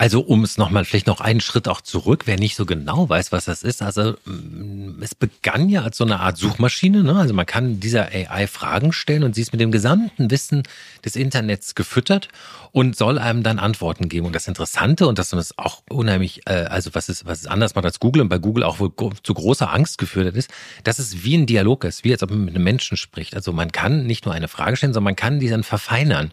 [0.00, 3.32] Also um es nochmal, vielleicht noch einen Schritt auch zurück, wer nicht so genau weiß,
[3.32, 3.82] was das ist.
[3.82, 7.02] Also mm, es begann ja als so eine Art Suchmaschine.
[7.02, 7.16] Ne?
[7.16, 10.62] Also man kann dieser AI Fragen stellen und sie ist mit dem gesamten Wissen
[11.04, 12.28] des Internets gefüttert
[12.72, 14.24] und soll einem dann Antworten geben.
[14.24, 17.74] Und das Interessante und das ist auch unheimlich, äh, also was es, was es anders
[17.74, 20.50] macht als Google und bei Google auch wohl zu großer Angst geführt hat, ist,
[20.82, 23.36] dass es wie ein Dialog ist, wie als ob man mit einem Menschen spricht.
[23.36, 26.32] Also man kann nicht nur eine Frage stellen, sondern man kann die dann verfeinern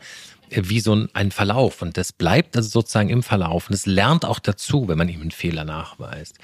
[0.50, 1.82] wie so ein, ein Verlauf.
[1.82, 3.70] Und das bleibt also sozusagen im Verlauf.
[3.70, 6.38] Und es lernt auch dazu, wenn man ihm einen Fehler nachweist.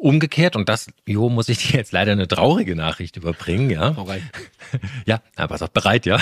[0.00, 3.94] Umgekehrt, und das, Jo, muss ich dir jetzt leider eine traurige Nachricht überbringen, ja.
[5.04, 6.18] Ja, na, pass auf, bereit, ja.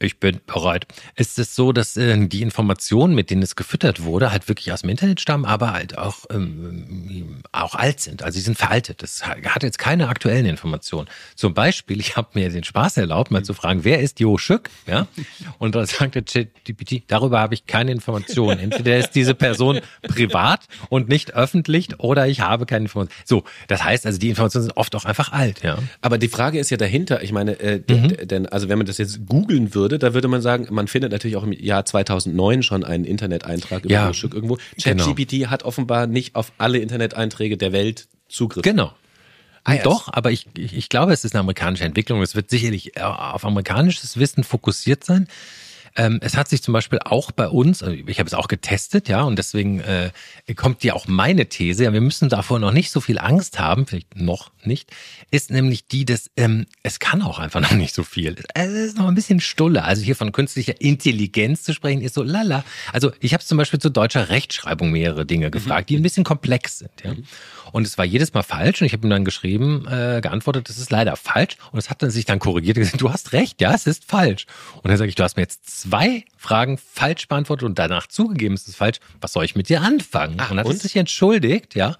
[0.00, 0.86] Ich bin bereit.
[1.14, 4.80] Ist es so, dass äh, die Informationen, mit denen es gefüttert wurde, halt wirklich aus
[4.80, 8.24] dem Internet stammen, aber halt auch, ähm, auch alt sind.
[8.24, 9.02] Also sie sind veraltet.
[9.02, 11.06] Das hat jetzt keine aktuellen Informationen.
[11.36, 14.68] Zum Beispiel, ich habe mir den Spaß erlaubt, mal zu fragen, wer ist Jo Schück?
[14.88, 15.06] Ja.
[15.58, 18.58] Und da sagte ChatGPT, darüber habe ich keine Informationen.
[18.58, 23.20] Entweder ist diese Person privat und nicht öffentlich oder ich habe keine Informationen.
[23.24, 25.78] So, das heißt also, die Informationen sind oft auch einfach alt, ja.
[26.00, 28.98] Aber die Frage ist ja dahinter, ich meine, äh, d- denn also wenn man das
[28.98, 32.84] jetzt googeln würde, da würde man sagen, man findet natürlich auch im Jahr 2009 schon
[32.84, 34.58] einen Internet-Eintrag über Ja, ein Stück irgendwo.
[34.82, 35.04] genau.
[35.04, 38.62] ChatGPT hat offenbar nicht auf alle Internet-Einträge der Welt Zugriff.
[38.62, 38.92] Genau.
[39.64, 42.22] Ah, ja, Doch, aber ich, ich, ich glaube, es ist eine amerikanische Entwicklung.
[42.22, 45.28] Es wird sicherlich äh, auf amerikanisches Wissen fokussiert sein.
[45.96, 49.08] Ähm, es hat sich zum Beispiel auch bei uns, also ich habe es auch getestet,
[49.08, 50.10] ja, und deswegen äh,
[50.54, 53.86] kommt ja auch meine These, ja, wir müssen davor noch nicht so viel Angst haben,
[53.86, 54.90] vielleicht noch nicht,
[55.30, 58.36] ist nämlich die, dass ähm, es kann auch einfach noch nicht so viel.
[58.54, 59.84] Es ist noch ein bisschen stulle.
[59.84, 62.64] Also hier von künstlicher Intelligenz zu sprechen, ist so lala.
[62.92, 66.78] Also ich habe zum Beispiel zu deutscher Rechtschreibung mehrere Dinge gefragt, die ein bisschen komplex
[66.78, 67.14] sind, ja.
[67.72, 70.78] Und es war jedes Mal falsch und ich habe ihm dann geschrieben, äh, geantwortet, das
[70.78, 71.56] ist leider falsch.
[71.72, 74.04] Und es hat dann sich dann korrigiert und gesagt, du hast recht, ja, es ist
[74.04, 74.46] falsch.
[74.82, 78.54] Und dann sage ich, du hast mir jetzt zwei Fragen falsch beantwortet und danach zugegeben,
[78.54, 78.98] es ist falsch.
[79.20, 80.36] Was soll ich mit dir anfangen?
[80.38, 80.74] Ach, und hat und?
[80.74, 81.96] es sich entschuldigt, ja.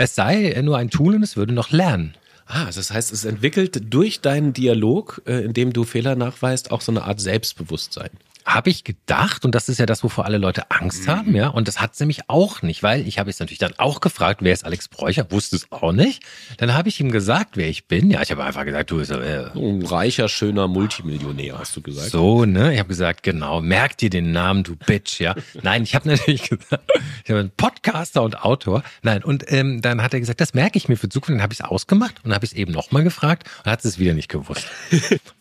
[0.00, 2.14] Es sei nur ein Tool und es würde noch lernen.
[2.46, 6.82] Ah, das heißt, es entwickelt durch deinen Dialog, äh, in dem du Fehler nachweist, auch
[6.82, 8.10] so eine Art Selbstbewusstsein.
[8.50, 11.10] Habe ich gedacht, und das ist ja das, wovor alle Leute Angst Mhm.
[11.10, 14.00] haben, ja, und das hat nämlich auch nicht, weil ich habe jetzt natürlich dann auch
[14.00, 16.22] gefragt, wer ist Alex Bräucher, wusste es auch nicht.
[16.56, 18.10] Dann habe ich ihm gesagt, wer ich bin.
[18.10, 22.10] Ja, ich habe einfach gesagt, du bist äh, Ein reicher, schöner Multimillionär, hast du gesagt.
[22.10, 22.72] so, ne?
[22.72, 25.34] Ich habe gesagt, genau, merk dir den Namen, du Bitch, ja.
[25.62, 26.90] Nein, ich habe natürlich gesagt,
[27.24, 28.82] ich habe einen Podcaster und Autor.
[29.02, 31.36] Nein, und ähm, dann hat er gesagt, das merke ich mir für Zukunft.
[31.36, 33.98] Dann habe ich es ausgemacht und habe ich es eben nochmal gefragt und hat es
[33.98, 34.66] wieder nicht gewusst.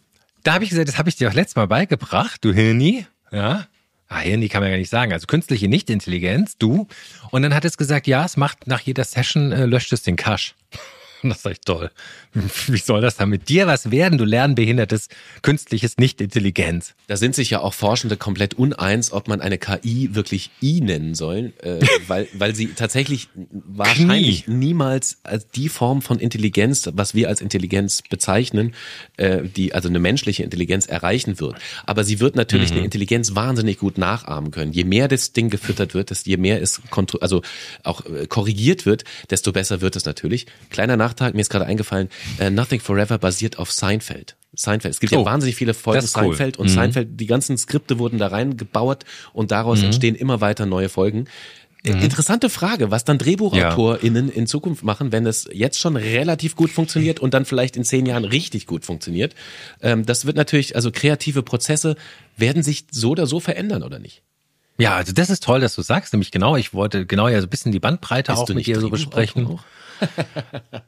[0.48, 3.68] da habe ich gesagt, das habe ich dir auch letztes Mal beigebracht, du Hirni, ja.
[4.08, 5.12] Ah, Hirni kann man ja nicht sagen.
[5.12, 6.88] Also künstliche Nichtintelligenz, du.
[7.32, 10.16] Und dann hat es gesagt, ja, es macht nach jeder Session, äh, löscht es den
[10.16, 10.54] Cache.
[11.24, 11.92] Und das sag ich toll.
[12.68, 15.08] Wie soll das dann mit dir was werden, du lernbehindertes
[15.42, 16.94] künstliches Nichtintelligenz?
[17.08, 21.16] Da sind sich ja auch Forschende komplett uneins, ob man eine KI wirklich I nennen
[21.16, 27.30] soll, äh, weil, weil sie tatsächlich wahrscheinlich niemals als die Form von Intelligenz, was wir
[27.30, 28.74] als Intelligenz bezeichnen,
[29.18, 31.56] äh, die also eine menschliche Intelligenz erreichen wird.
[31.86, 34.72] Aber sie wird natürlich eine Intelligenz wahnsinnig gut nachahmen können.
[34.72, 36.82] Je mehr das Ding gefüttert wird, desto je mehr es
[37.22, 37.42] also
[37.84, 40.46] auch äh, korrigiert wird, desto besser wird es natürlich.
[40.70, 44.36] Kleiner Nachtrag, mir ist gerade eingefallen, äh, Nothing Forever basiert auf Seinfeld.
[44.54, 44.94] Seinfeld.
[44.94, 46.08] Es gibt ja Oh, wahnsinnig viele Folgen cool.
[46.08, 50.90] Seinfeld und Seinfeld, die ganzen Skripte wurden da reingebaut und daraus entstehen immer weiter neue
[50.90, 51.26] Folgen.
[51.84, 56.72] Äh, Interessante Frage, was dann DrehbuchautorInnen in Zukunft machen, wenn es jetzt schon relativ gut
[56.72, 59.36] funktioniert und dann vielleicht in zehn Jahren richtig gut funktioniert.
[59.82, 61.96] Ähm, das wird natürlich, also kreative Prozesse
[62.36, 64.24] werden sich so oder so verändern, oder nicht?
[64.78, 67.48] Ja, also das ist toll, dass du sagst, nämlich genau, ich wollte genau ja so
[67.48, 69.60] ein bisschen die Bandbreite auch mit dir so besprechen.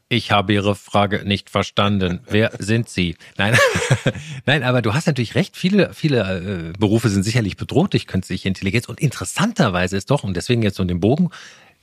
[0.08, 2.20] Ich habe Ihre Frage nicht verstanden.
[2.28, 3.16] Wer sind Sie?
[3.38, 3.58] Nein,
[4.46, 5.58] nein, aber du hast natürlich recht.
[5.58, 8.88] Viele, viele äh, Berufe sind sicherlich bedroht durch künstliche Intelligenz.
[8.88, 11.30] Und interessanterweise ist doch, und deswegen jetzt so den Bogen,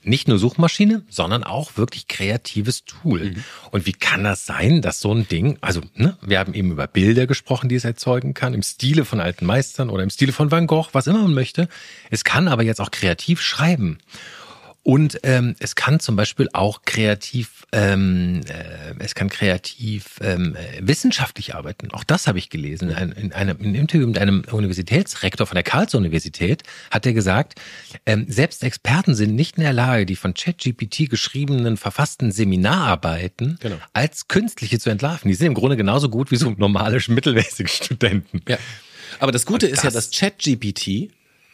[0.07, 3.35] nicht nur Suchmaschine, sondern auch wirklich kreatives Tool.
[3.71, 6.87] Und wie kann das sein, dass so ein Ding, also ne, wir haben eben über
[6.87, 10.51] Bilder gesprochen, die es erzeugen kann, im Stile von alten Meistern oder im Stile von
[10.51, 11.67] Van Gogh, was immer man möchte.
[12.09, 13.99] Es kann aber jetzt auch kreativ schreiben.
[14.87, 20.79] Und ähm, es kann zum Beispiel auch kreativ, ähm, äh, es kann kreativ ähm, äh,
[20.81, 21.91] wissenschaftlich arbeiten.
[21.91, 22.91] Auch das habe ich gelesen.
[22.91, 27.59] In, in einem, in Interview mit einem Universitätsrektor von der Karlsruhe-Universität hat er gesagt,
[28.05, 33.75] ähm, selbst Experten sind nicht in der Lage, die von ChatGPT geschriebenen, verfassten Seminararbeiten Genau.
[33.91, 35.27] als künstliche zu entlarven.
[35.27, 38.41] Die sind im Grunde genauso gut wie so normale, mittelmäßige Studenten.
[38.47, 38.57] Ja.
[39.19, 41.09] Aber das Gute Und ist ja, das- dass ChatGPT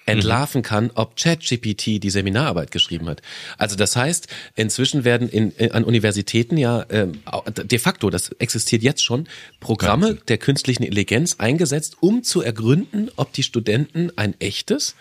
[0.05, 3.21] entlarven kann, ob ChatGPT die Seminararbeit geschrieben hat.
[3.57, 7.21] Also das heißt, inzwischen werden in, in, an Universitäten ja ähm,
[7.55, 9.27] de facto, das existiert jetzt schon,
[9.59, 14.95] Programme der künstlichen Intelligenz eingesetzt, um zu ergründen, ob die Studenten ein echtes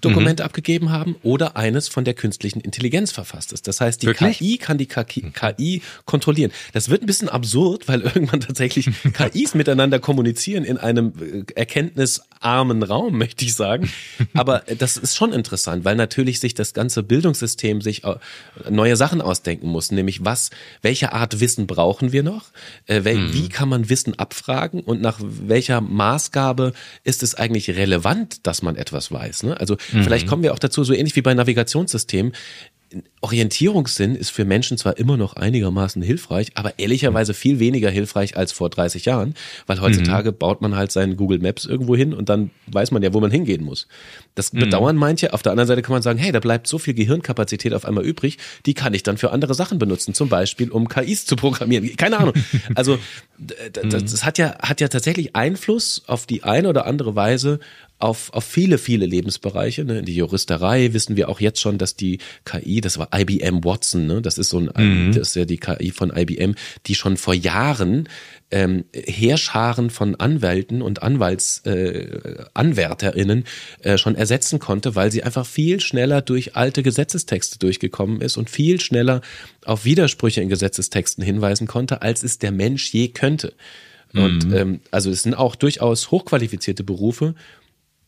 [0.00, 3.68] Dokument abgegeben haben oder eines von der künstlichen Intelligenz verfasst ist.
[3.68, 4.38] Das heißt, die Wirklich?
[4.38, 6.52] KI kann die KI, KI kontrollieren.
[6.72, 12.82] Das wird ein bisschen absurd, weil irgendwann tatsächlich KIs miteinander kommunizieren in einem äh, erkenntnisarmen
[12.82, 13.90] Raum, möchte ich sagen.
[14.34, 18.16] Aber das ist schon interessant, weil natürlich sich das ganze Bildungssystem sich äh,
[18.70, 20.50] neue Sachen ausdenken muss, nämlich was,
[20.82, 22.44] welche Art Wissen brauchen wir noch?
[22.86, 26.72] Äh, wel, Wie kann man Wissen abfragen und nach welcher Maßgabe
[27.04, 29.44] ist es eigentlich relevant, dass man etwas weiß?
[29.44, 29.58] Ne?
[29.58, 32.32] Also vielleicht kommen wir auch dazu, so ähnlich wie bei Navigationssystemen,
[33.20, 38.52] Orientierungssinn ist für Menschen zwar immer noch einigermaßen hilfreich, aber ehrlicherweise viel weniger hilfreich als
[38.52, 39.34] vor 30 Jahren,
[39.66, 43.12] weil heutzutage baut man halt seinen Google Maps irgendwo hin und dann weiß man ja,
[43.12, 43.88] wo man hingehen muss.
[44.34, 45.32] Das bedauern manche.
[45.32, 48.04] Auf der anderen Seite kann man sagen, hey, da bleibt so viel Gehirnkapazität auf einmal
[48.04, 51.96] übrig, die kann ich dann für andere Sachen benutzen, zum Beispiel um KIs zu programmieren.
[51.96, 52.34] Keine Ahnung.
[52.74, 52.98] Also
[53.38, 57.60] das, das hat ja hat ja tatsächlich Einfluss auf die eine oder andere Weise
[58.04, 59.82] auf, auf viele, viele Lebensbereiche.
[59.84, 60.00] Ne?
[60.00, 64.06] In die Juristerei wissen wir auch jetzt schon, dass die KI, das war IBM Watson,
[64.06, 64.20] ne?
[64.20, 66.54] das ist so ein, das ist ja die KI von IBM,
[66.86, 68.08] die schon vor Jahren
[68.50, 73.44] ähm, Heerscharen von Anwälten und Anwalts, äh, AnwärterInnen
[73.80, 78.50] äh, schon ersetzen konnte, weil sie einfach viel schneller durch alte Gesetzestexte durchgekommen ist und
[78.50, 79.22] viel schneller
[79.64, 83.54] auf Widersprüche in Gesetzestexten hinweisen konnte, als es der Mensch je könnte.
[84.14, 87.34] Und ähm, also es sind auch durchaus hochqualifizierte Berufe,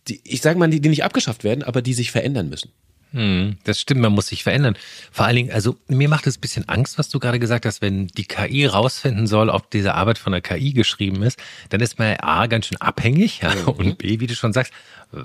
[0.09, 2.71] die, ich sage mal, die, die nicht abgeschafft werden, aber die sich verändern müssen.
[3.13, 4.77] Hm, das stimmt, man muss sich verändern.
[5.13, 7.81] Vor allen Dingen, also mir macht es ein bisschen Angst, was du gerade gesagt hast,
[7.81, 11.39] wenn die KI rausfinden soll, ob diese Arbeit von der KI geschrieben ist,
[11.71, 13.69] dann ist man ja A, ganz schön abhängig ja, mhm.
[13.69, 14.73] und B, wie du schon sagst,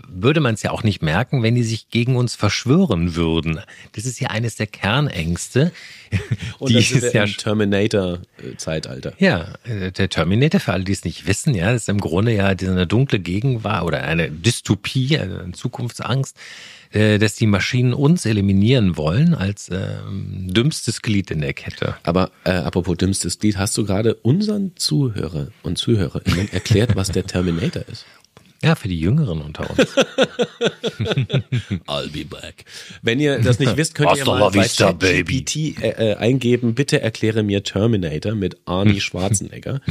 [0.07, 3.59] würde man es ja auch nicht merken, wenn die sich gegen uns verschwören würden.
[3.93, 5.71] Das ist ja eines der Kernängste.
[6.59, 9.13] Und das ist ja Terminator-Zeitalter.
[9.17, 12.47] Ja, äh, der Terminator, für alle, die es nicht wissen, ja, ist im Grunde ja
[12.47, 16.37] eine dunkle Gegenwart oder eine Dystopie, eine Zukunftsangst,
[16.91, 21.95] äh, dass die Maschinen uns eliminieren wollen als äh, dümmstes Glied in der Kette.
[22.03, 27.25] Aber äh, apropos dümmstes Glied, hast du gerade unseren Zuhörer und Zuhörerinnen erklärt, was der
[27.25, 28.05] Terminator ist?
[28.63, 29.79] Ja, für die Jüngeren unter uns.
[31.87, 32.65] I'll be back.
[33.01, 37.41] Wenn ihr das nicht wisst, könnt ihr mal bei ChatGPT äh, äh, eingeben, bitte erkläre
[37.41, 39.81] mir Terminator mit Arnie Schwarzenegger.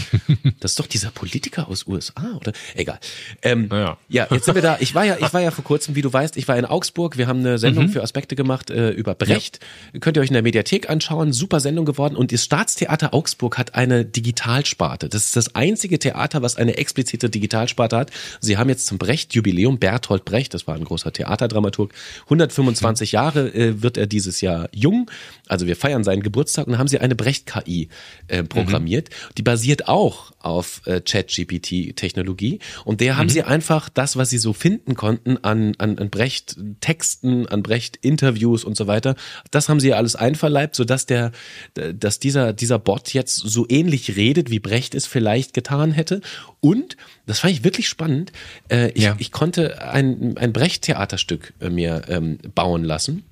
[0.60, 2.52] Das ist doch dieser Politiker aus USA, oder?
[2.76, 3.00] Egal.
[3.42, 3.98] Ähm, ja.
[4.08, 4.76] ja, jetzt sind wir da.
[4.78, 7.18] Ich war ja, ich war ja vor kurzem, wie du weißt, ich war in Augsburg.
[7.18, 7.88] Wir haben eine Sendung mhm.
[7.88, 9.58] für Aspekte gemacht äh, über Brecht.
[9.92, 9.98] Ja.
[9.98, 11.32] Könnt ihr euch in der Mediathek anschauen.
[11.32, 12.14] Super Sendung geworden.
[12.14, 15.08] Und das Staatstheater Augsburg hat eine Digitalsparte.
[15.08, 18.12] Das ist das einzige Theater, was eine explizite Digitalsparte hat.
[18.38, 21.92] Sie haben jetzt zum Brecht-Jubiläum, Berthold Brecht, das war ein großer Theaterdramaturg,
[22.24, 25.10] 125 Jahre äh, wird er dieses Jahr jung.
[25.48, 27.88] Also wir feiern seinen Geburtstag und haben sie eine Brecht-KI
[28.28, 29.08] äh, programmiert.
[29.10, 29.34] Mhm.
[29.38, 32.60] Die basiert auch auf äh, Chat-GPT-Technologie.
[32.84, 33.18] Und der mhm.
[33.18, 38.64] haben sie einfach das, was sie so finden konnten an, an, an Brecht-Texten, an Brecht-Interviews
[38.64, 39.16] und so weiter,
[39.50, 41.32] das haben sie alles einverleibt, sodass der,
[41.74, 46.20] dass dieser, dieser Bot jetzt so ähnlich redet, wie Brecht es vielleicht getan hätte.
[46.60, 46.96] Und,
[47.26, 48.32] das fand ich wirklich spannend,
[48.70, 49.16] äh, ich, ja.
[49.18, 53.24] ich konnte ein, ein Brecht-Theaterstück äh, mir ähm, bauen lassen.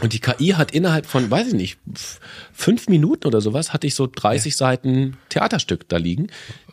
[0.00, 1.78] Und die KI hat innerhalb von, weiß ich nicht,
[2.54, 4.56] fünf Minuten oder sowas, hatte ich so 30 ja.
[4.56, 6.28] Seiten Theaterstück da liegen,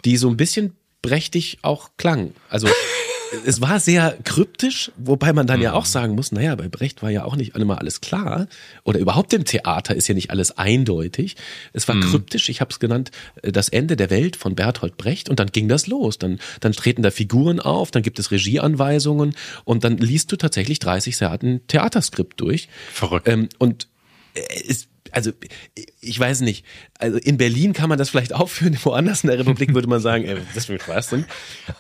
[0.06, 2.34] die so ein bisschen brechtig auch klangen.
[2.50, 2.68] Also
[3.46, 5.64] es war sehr kryptisch, wobei man dann mhm.
[5.64, 8.48] ja auch sagen muss, naja, bei Brecht war ja auch nicht immer alles klar.
[8.84, 11.36] Oder überhaupt im Theater ist ja nicht alles eindeutig.
[11.74, 12.02] Es war mhm.
[12.02, 15.48] kryptisch, ich habe es genannt, äh, das Ende der Welt von Bertolt Brecht und dann
[15.48, 16.18] ging das los.
[16.18, 20.80] Dann, dann treten da Figuren auf, dann gibt es Regieanweisungen und dann liest du tatsächlich
[20.80, 22.68] 30 Seiten Theaterskript durch.
[22.92, 23.28] Verrückt.
[23.28, 23.88] Ähm, und
[24.34, 25.32] äh, es also
[26.02, 26.66] ich weiß nicht,
[27.00, 30.26] also in Berlin kann man das vielleicht aufführen, woanders in der Republik würde man sagen,
[30.26, 31.26] ey, das will Spaß sind.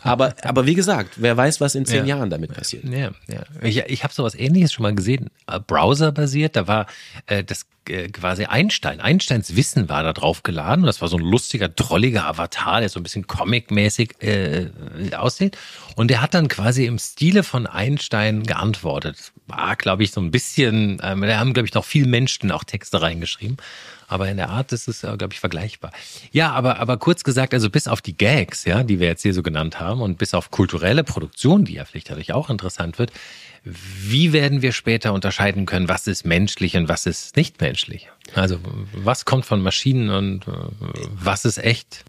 [0.04, 2.16] Aber, aber wie gesagt, wer weiß, was in zehn ja.
[2.16, 2.86] Jahren damit passiert.
[2.86, 3.44] Ja, ja.
[3.62, 6.88] Ich, ich habe sowas ähnliches schon mal gesehen, äh, Browser-basiert, da war
[7.28, 9.02] äh, das quasi Einstein.
[9.02, 10.86] Einsteins Wissen war da drauf geladen.
[10.86, 14.70] Das war so ein lustiger, drolliger Avatar, der so ein bisschen comic-mäßig äh,
[15.16, 15.58] aussieht.
[15.96, 19.32] Und der hat dann quasi im Stile von Einstein geantwortet.
[19.48, 22.64] War, glaube ich, so ein bisschen, äh, da haben, glaube ich, noch viel Menschen auch
[22.64, 23.58] Texte reingeschrieben.
[24.08, 25.92] Aber in der Art ist es, äh, glaube ich, vergleichbar.
[26.32, 29.34] Ja, aber, aber kurz gesagt, also bis auf die Gags, ja, die wir jetzt hier
[29.34, 33.12] so genannt haben und bis auf kulturelle Produktion, die ja vielleicht dadurch auch interessant wird,
[33.64, 38.10] wie werden wir später unterscheiden können, was ist menschlich und was ist nicht menschlich?
[38.34, 38.60] Also
[38.94, 40.52] was kommt von Maschinen und äh,
[41.14, 42.04] was ist echt?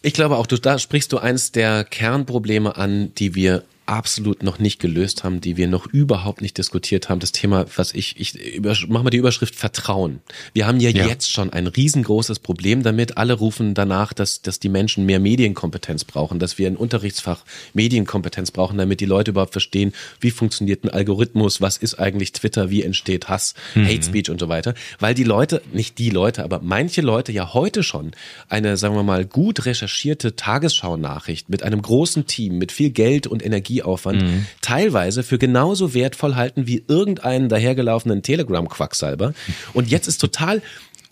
[0.00, 4.58] Ich glaube auch, du, da sprichst du eins der Kernprobleme an, die wir absolut noch
[4.58, 7.20] nicht gelöst haben, die wir noch überhaupt nicht diskutiert haben.
[7.20, 10.20] Das Thema, was ich, ich mach mal die Überschrift Vertrauen.
[10.52, 13.18] Wir haben ja, ja, jetzt schon ein riesengroßes Problem damit.
[13.18, 17.44] Alle rufen danach, dass, dass die Menschen mehr Medienkompetenz brauchen, dass wir ein Unterrichtsfach
[17.74, 22.70] Medienkompetenz brauchen, damit die Leute überhaupt verstehen, wie funktioniert ein Algorithmus, was ist eigentlich Twitter,
[22.70, 23.86] wie entsteht Hass, mhm.
[23.86, 24.74] Hate Speech und so weiter.
[24.98, 28.12] Weil die Leute, nicht die Leute, aber manche Leute ja heute schon
[28.48, 33.44] eine, sagen wir mal, gut recherchierte Tagesschau-Nachricht mit einem großen Team, mit viel Geld und
[33.44, 34.46] Energie Energieaufwand mhm.
[34.60, 39.34] teilweise für genauso wertvoll halten wie irgendeinen dahergelaufenen Telegram-Quacksalber.
[39.72, 40.62] Und jetzt ist total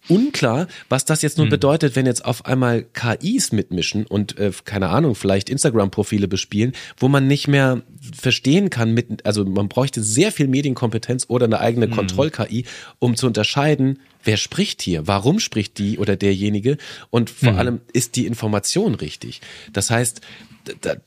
[0.09, 1.53] unklar, was das jetzt nun mhm.
[1.53, 7.09] bedeutet, wenn jetzt auf einmal KIs mitmischen und äh, keine Ahnung, vielleicht Instagram-Profile bespielen, wo
[7.09, 7.83] man nicht mehr
[8.21, 11.93] verstehen kann, mit, also man bräuchte sehr viel Medienkompetenz oder eine eigene mhm.
[11.93, 12.65] Kontroll-KI,
[12.99, 16.77] um zu unterscheiden, wer spricht hier, warum spricht die oder derjenige
[17.11, 17.59] und vor mhm.
[17.59, 19.41] allem ist die Information richtig.
[19.73, 20.21] Das heißt,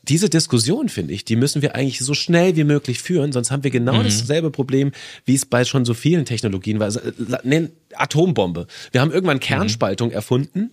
[0.04, 3.64] diese Diskussion, finde ich, die müssen wir eigentlich so schnell wie möglich führen, sonst haben
[3.64, 4.04] wir genau mhm.
[4.04, 4.92] dasselbe Problem,
[5.24, 6.86] wie es bei schon so vielen Technologien war.
[6.86, 7.00] Also,
[7.44, 8.68] nennen Atombombe.
[8.92, 10.16] Wir haben irgendwann Kernspaltung mhm.
[10.16, 10.72] erfunden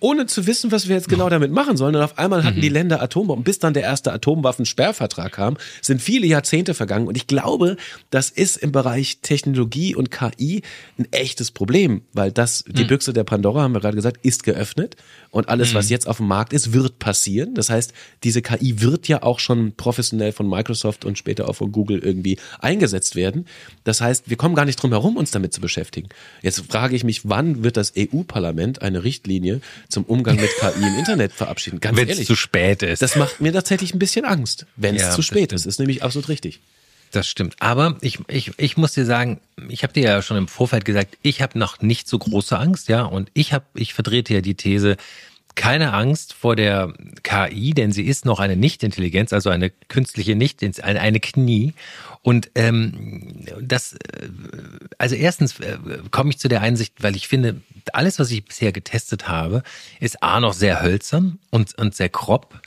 [0.00, 1.94] ohne zu wissen, was wir jetzt genau damit machen sollen.
[1.94, 2.62] Und auf einmal hatten mhm.
[2.62, 3.44] die Länder Atombomben.
[3.44, 7.06] Bis dann der erste Atomwaffensperrvertrag kam, sind viele Jahrzehnte vergangen.
[7.06, 7.76] Und ich glaube,
[8.10, 10.62] das ist im Bereich Technologie und KI
[10.98, 12.88] ein echtes Problem, weil das, die mhm.
[12.88, 14.96] Büchse der Pandora, haben wir gerade gesagt, ist geöffnet.
[15.30, 15.74] Und alles, mhm.
[15.76, 17.54] was jetzt auf dem Markt ist, wird passieren.
[17.54, 17.92] Das heißt,
[18.24, 22.38] diese KI wird ja auch schon professionell von Microsoft und später auch von Google irgendwie
[22.58, 23.46] eingesetzt werden.
[23.84, 26.08] Das heißt, wir kommen gar nicht drum herum, uns damit zu beschäftigen.
[26.42, 30.98] Jetzt frage ich mich, wann wird das EU-Parlament eine Richtlinie zum Umgang mit KI im
[30.98, 31.80] Internet verabschieden.
[31.80, 32.26] Ganz Wenn's ehrlich.
[32.26, 33.00] zu spät ist.
[33.00, 35.64] Das macht mir tatsächlich ein bisschen Angst, wenn es ja, zu spät ist.
[35.64, 36.60] Ist nämlich absolut richtig.
[37.10, 37.56] Das stimmt.
[37.58, 41.18] Aber ich, ich, ich muss dir sagen, ich habe dir ja schon im Vorfeld gesagt,
[41.22, 43.02] ich habe noch nicht so große Angst, ja.
[43.02, 44.96] Und ich habe, ich vertrete ja die These,
[45.56, 46.92] keine Angst vor der
[47.24, 51.74] KI, denn sie ist noch eine Nicht-Intelligenz, also eine künstliche Nicht, eine, eine Knie.
[52.22, 54.28] Und ähm, das, äh,
[54.98, 55.78] also erstens äh,
[56.10, 57.60] komme ich zu der Einsicht, weil ich finde,
[57.92, 59.62] alles, was ich bisher getestet habe,
[59.98, 62.60] ist A noch sehr hölzern und, und sehr grob.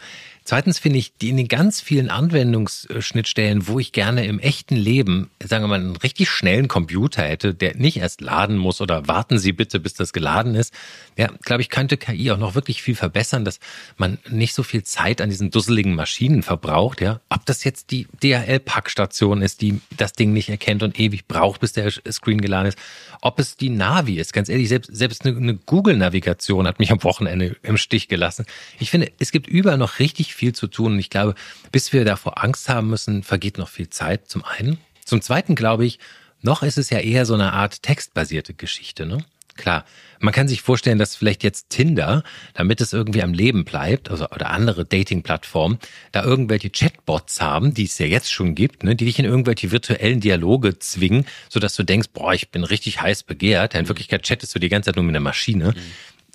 [0.46, 5.32] Zweitens finde ich, die in den ganz vielen Anwendungsschnittstellen, wo ich gerne im echten Leben,
[5.42, 9.40] sagen wir mal, einen richtig schnellen Computer hätte, der nicht erst laden muss oder warten
[9.40, 10.74] Sie bitte, bis das geladen ist.
[11.18, 13.60] Ja, glaube ich, könnte KI auch noch wirklich viel verbessern, dass
[13.98, 17.00] man nicht so viel Zeit an diesen dusseligen Maschinen verbraucht.
[17.00, 21.62] Ja, ob das jetzt die DHL-Packstation ist, die das Ding nicht erkennt und ewig braucht,
[21.62, 22.78] bis der Screen geladen ist.
[23.26, 27.02] Ob es die Navi ist, ganz ehrlich, selbst, selbst eine, eine Google-Navigation hat mich am
[27.06, 28.46] Wochenende im Stich gelassen.
[28.80, 30.92] Ich finde, es gibt überall noch richtig viel zu tun.
[30.92, 31.34] Und ich glaube,
[31.72, 34.78] bis wir davor Angst haben müssen, vergeht noch viel Zeit zum einen.
[35.06, 36.00] Zum zweiten glaube ich,
[36.42, 39.06] noch ist es ja eher so eine Art textbasierte Geschichte.
[39.06, 39.24] Ne?
[39.56, 39.86] Klar,
[40.20, 42.24] man kann sich vorstellen, dass vielleicht jetzt Tinder,
[42.54, 45.80] damit es irgendwie am Leben bleibt, also oder andere Dating-Plattformen,
[46.12, 49.72] da irgendwelche Chatbots haben, die es ja jetzt schon gibt, ne, die dich in irgendwelche
[49.72, 53.76] virtuellen Dialoge zwingen, sodass du denkst, boah, ich bin richtig heiß begehrt.
[53.76, 55.74] In Wirklichkeit chattest du die ganze Zeit nur mit einer Maschine.
[55.76, 55.82] Mhm.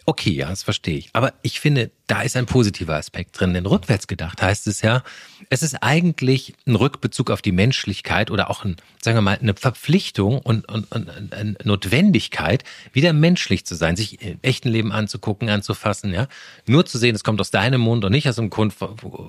[0.08, 1.10] Okay, ja, das verstehe ich.
[1.12, 3.52] Aber ich finde, da ist ein positiver Aspekt drin.
[3.52, 5.02] Denn rückwärts gedacht heißt es ja,
[5.50, 9.52] es ist eigentlich ein Rückbezug auf die Menschlichkeit oder auch ein, sagen wir mal, eine
[9.52, 15.50] Verpflichtung und, und, und eine Notwendigkeit, wieder menschlich zu sein, sich im echten Leben anzugucken,
[15.50, 16.26] anzufassen, ja.
[16.66, 18.50] Nur zu sehen, es kommt aus deinem Mund und nicht aus dem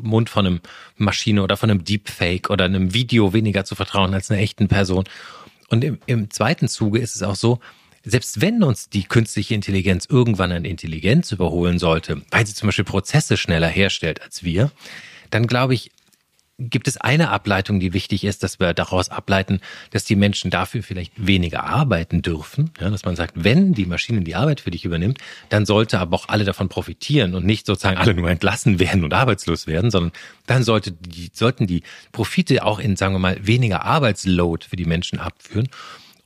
[0.02, 0.62] Mund von einem
[0.96, 5.04] Maschine oder von einem Deepfake oder einem Video weniger zu vertrauen als einer echten Person.
[5.68, 7.60] Und im, im zweiten Zuge ist es auch so,
[8.10, 12.86] selbst wenn uns die künstliche Intelligenz irgendwann an Intelligenz überholen sollte, weil sie zum Beispiel
[12.86, 14.72] Prozesse schneller herstellt als wir,
[15.30, 15.92] dann glaube ich,
[16.60, 20.84] gibt es eine Ableitung, die wichtig ist, dass wir daraus ableiten, dass die Menschen dafür
[20.84, 22.72] vielleicht weniger arbeiten dürfen.
[22.80, 26.18] Ja, dass man sagt, wenn die Maschine die Arbeit für dich übernimmt, dann sollte aber
[26.18, 30.12] auch alle davon profitieren und nicht sozusagen alle nur entlassen werden und arbeitslos werden, sondern
[30.48, 34.86] dann sollte die, sollten die Profite auch in, sagen wir mal, weniger Arbeitsload für die
[34.86, 35.70] Menschen abführen.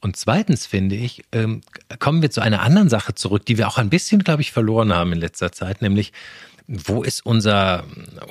[0.03, 1.61] Und zweitens finde ich, ähm,
[1.97, 4.91] kommen wir zu einer anderen Sache zurück, die wir auch ein bisschen, glaube ich, verloren
[4.91, 6.11] haben in letzter Zeit, nämlich
[6.67, 7.85] wo ist unser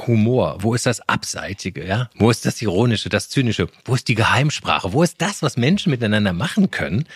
[0.07, 0.59] Humor?
[0.61, 1.87] Wo ist das Abseitige?
[1.87, 2.11] Ja?
[2.15, 3.69] Wo ist das Ironische, das Zynische?
[3.87, 4.93] Wo ist die Geheimsprache?
[4.93, 7.07] Wo ist das, was Menschen miteinander machen können?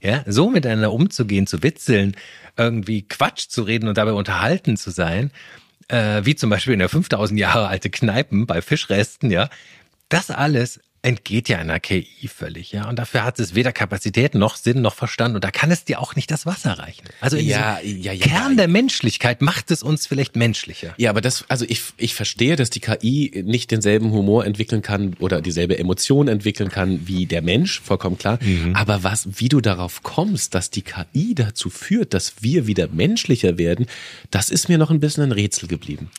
[0.00, 2.16] Ja, so miteinander umzugehen, zu witzeln,
[2.56, 5.30] irgendwie Quatsch zu reden und dabei unterhalten zu sein,
[5.86, 9.48] äh, wie zum Beispiel in der 5000 Jahre alte Kneipen bei Fischresten, ja.
[10.08, 12.88] Das alles entgeht ja einer KI völlig, ja.
[12.88, 16.00] Und dafür hat es weder Kapazität noch Sinn noch Verstand und da kann es dir
[16.00, 17.04] auch nicht das Wasser reichen.
[17.20, 20.94] Also in ja, ja, ja, Kern der Menschlichkeit macht es uns vielleicht menschlicher.
[20.96, 25.14] Ja, aber das, also ich, ich verstehe, dass die KI nicht denselben Humor entwickeln kann
[25.18, 28.38] oder dieselbe Emotion entwickeln kann wie der Mensch, vollkommen klar.
[28.40, 28.74] Mhm.
[28.74, 33.58] Aber was, wie du darauf kommst, dass die KI dazu führt, dass wir wieder menschlicher
[33.58, 33.86] werden,
[34.30, 36.10] das ist mir noch ein bisschen ein Rätsel geblieben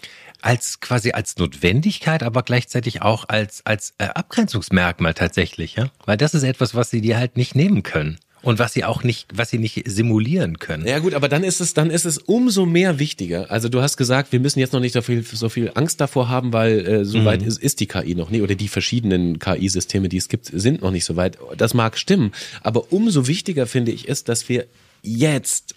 [0.46, 6.36] als quasi als Notwendigkeit, aber gleichzeitig auch als als äh, Abgrenzungsmerkmal tatsächlich, ja, weil das
[6.36, 9.50] ist etwas, was sie dir halt nicht nehmen können und was sie auch nicht, was
[9.50, 10.86] sie nicht simulieren können.
[10.86, 13.50] Ja gut, aber dann ist es, dann ist es umso mehr wichtiger.
[13.50, 16.30] Also du hast gesagt, wir müssen jetzt noch nicht so viel, so viel Angst davor
[16.30, 17.26] haben, weil äh, so mhm.
[17.26, 20.84] weit ist, ist die KI noch nie oder die verschiedenen KI-Systeme, die es gibt, sind
[20.84, 21.40] noch nicht so weit.
[21.58, 24.68] Das mag stimmen, aber umso wichtiger finde ich ist, dass wir
[25.02, 25.74] jetzt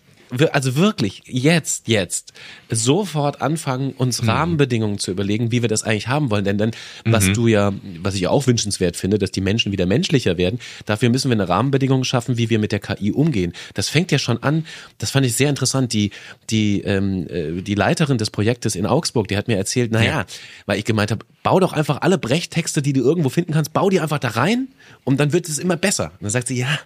[0.53, 2.33] also wirklich jetzt, jetzt
[2.71, 4.29] sofort anfangen, uns mhm.
[4.29, 6.45] Rahmenbedingungen zu überlegen, wie wir das eigentlich haben wollen.
[6.45, 6.71] Denn dann,
[7.05, 7.35] was mhm.
[7.35, 7.73] du ja,
[8.03, 11.49] was ich auch wünschenswert finde, dass die Menschen wieder menschlicher werden, dafür müssen wir eine
[11.49, 13.53] Rahmenbedingung schaffen, wie wir mit der KI umgehen.
[13.75, 14.67] Das fängt ja schon an,
[14.99, 16.11] das fand ich sehr interessant, die,
[16.51, 20.27] die, ähm, äh, die Leiterin des Projektes in Augsburg, die hat mir erzählt, naja, ja.
[20.67, 23.89] weil ich gemeint habe, bau doch einfach alle Brechttexte, die du irgendwo finden kannst, bau
[23.89, 24.69] die einfach da rein
[25.05, 26.13] und dann wird es immer besser.
[26.13, 26.79] Und dann sagt sie, ja,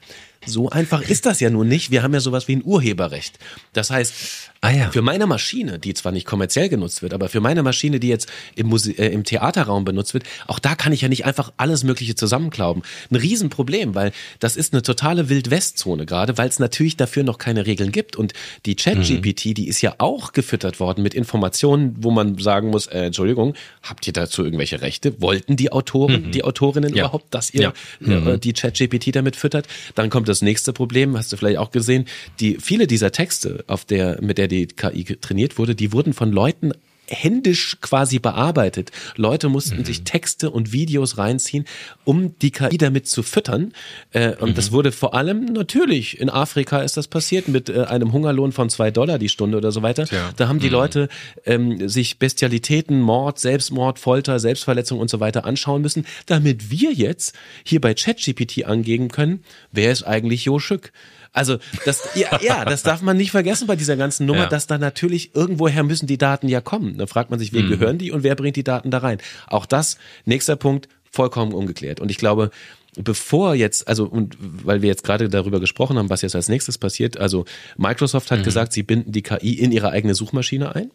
[0.47, 1.91] so einfach ist das ja nun nicht.
[1.91, 3.39] Wir haben ja sowas wie ein Urheberrecht.
[3.73, 4.91] Das heißt, Ah ja.
[4.93, 8.31] Für meine Maschine, die zwar nicht kommerziell genutzt wird, aber für meine Maschine, die jetzt
[8.55, 11.83] im, Muse äh, im Theaterraum benutzt wird, auch da kann ich ja nicht einfach alles
[11.83, 12.85] Mögliche zusammenklauben.
[13.11, 17.67] Ein Riesenproblem, weil das ist eine totale Wild-West-Zone gerade, weil es natürlich dafür noch keine
[17.67, 18.15] Regeln gibt.
[18.15, 18.35] Und
[18.65, 19.55] die Chat-GPT, mhm.
[19.55, 24.07] die ist ja auch gefüttert worden mit Informationen, wo man sagen muss, äh, Entschuldigung, habt
[24.07, 25.21] ihr dazu irgendwelche Rechte?
[25.21, 26.31] Wollten die Autoren, mhm.
[26.31, 27.07] die Autorinnen ja.
[27.07, 27.73] überhaupt, dass ihr ja.
[27.99, 28.29] mhm.
[28.29, 29.67] äh, die Chat-GPT damit füttert?
[29.97, 32.05] Dann kommt das nächste Problem, hast du vielleicht auch gesehen,
[32.39, 36.31] die viele dieser Texte, auf der, mit der die KI trainiert wurde, die wurden von
[36.31, 36.73] Leuten
[37.09, 38.91] händisch quasi bearbeitet.
[39.17, 39.85] Leute mussten mhm.
[39.85, 41.67] sich Texte und Videos reinziehen,
[42.05, 43.73] um die KI damit zu füttern.
[44.13, 44.55] Äh, und mhm.
[44.55, 48.71] das wurde vor allem natürlich in Afrika ist das passiert mit äh, einem Hungerlohn von
[48.71, 50.07] zwei Dollar die Stunde oder so weiter.
[50.07, 50.31] Tja.
[50.37, 50.73] Da haben die mhm.
[50.73, 51.09] Leute
[51.45, 57.35] ähm, sich Bestialitäten, Mord, Selbstmord, Folter, Selbstverletzung und so weiter anschauen müssen, damit wir jetzt
[57.65, 59.43] hier bei ChatGPT angeben können,
[59.73, 60.93] wer ist eigentlich Jo Schück?
[61.33, 64.49] Also das, ja, ja, das darf man nicht vergessen bei dieser ganzen Nummer, ja.
[64.49, 66.99] dass da natürlich irgendwoher müssen die Daten ja kommen.
[66.99, 67.71] Da fragt man sich, wem mhm.
[67.71, 69.19] gehören die und wer bringt die Daten da rein?
[69.47, 72.01] Auch das, nächster Punkt, vollkommen ungeklärt.
[72.01, 72.51] Und ich glaube,
[72.97, 76.77] bevor jetzt, also und weil wir jetzt gerade darüber gesprochen haben, was jetzt als nächstes
[76.77, 78.45] passiert, also Microsoft hat mhm.
[78.45, 80.91] gesagt, sie binden die KI in ihre eigene Suchmaschine ein.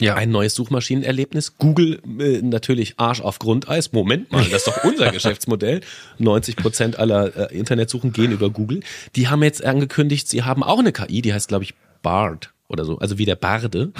[0.00, 0.14] Ja.
[0.14, 1.56] Ein neues Suchmaschinenerlebnis.
[1.56, 3.92] Google äh, natürlich Arsch auf Grundeis.
[3.92, 5.82] Moment mal, das ist doch unser Geschäftsmodell.
[6.18, 8.80] 90 Prozent aller äh, Internetsuchen gehen über Google.
[9.14, 12.84] Die haben jetzt angekündigt, sie haben auch eine KI, die heißt, glaube ich, Bard oder
[12.84, 13.92] so, also wie der Barde.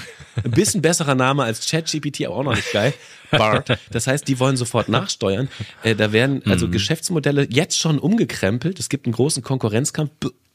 [0.43, 2.93] Ein bisschen besserer Name als ChatGPT, aber auch noch nicht geil.
[3.31, 3.79] Bard.
[3.91, 5.49] Das heißt, die wollen sofort nachsteuern.
[5.83, 6.73] Äh, da werden also mhm.
[6.73, 8.79] Geschäftsmodelle jetzt schon umgekrempelt.
[8.81, 10.11] Es gibt einen großen Konkurrenzkampf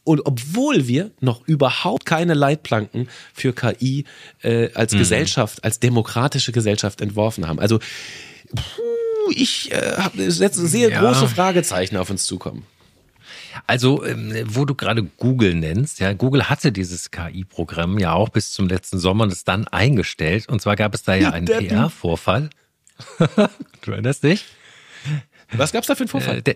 [0.09, 4.05] und obwohl wir noch überhaupt keine Leitplanken für KI
[4.41, 4.97] äh, als mhm.
[4.97, 7.59] Gesellschaft, als demokratische Gesellschaft entworfen haben.
[7.59, 10.99] Also puh, ich äh, habe sehr ja.
[10.99, 12.65] große Fragezeichen auf uns zukommen.
[13.67, 18.51] Also, ähm, wo du gerade Google nennst, ja, Google hatte dieses KI-Programm ja auch bis
[18.51, 20.49] zum letzten Sommer und ist dann eingestellt.
[20.49, 22.49] Und zwar gab es da ja einen PR-Vorfall.
[23.81, 24.45] du erinnerst dich?
[25.51, 26.37] Was gab es da für einen Vorfall?
[26.39, 26.55] Äh, der,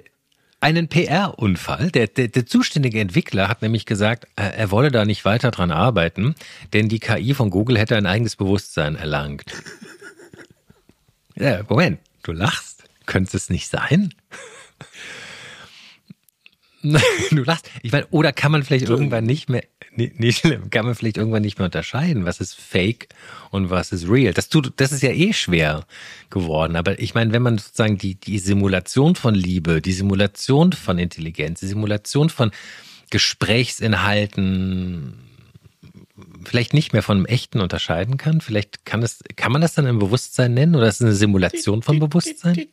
[0.63, 1.91] einen PR-Unfall.
[1.91, 5.71] Der, der, der zuständige Entwickler hat nämlich gesagt, äh, er wolle da nicht weiter dran
[5.71, 6.35] arbeiten,
[6.71, 9.51] denn die KI von Google hätte ein eigenes Bewusstsein erlangt.
[11.35, 12.85] ja, Moment, du lachst.
[13.05, 14.13] Könnte es nicht sein?
[17.31, 17.69] du lachst.
[17.81, 19.63] Ich meine, oder kann man vielleicht irgendwann nicht mehr,
[19.95, 23.07] nicht schlimm, kann man vielleicht irgendwann nicht mehr unterscheiden, was ist Fake
[23.51, 24.33] und was ist real.
[24.33, 25.85] Das tut, das ist ja eh schwer
[26.29, 26.75] geworden.
[26.75, 31.61] Aber ich meine, wenn man sozusagen die, die Simulation von Liebe, die Simulation von Intelligenz,
[31.61, 32.51] die Simulation von
[33.11, 35.22] Gesprächsinhalten,
[36.45, 38.39] vielleicht nicht mehr von einem echten unterscheiden kann.
[38.39, 41.81] Vielleicht kann es, kann man das dann im Bewusstsein nennen oder ist es eine Simulation
[41.81, 42.55] von Bewusstsein?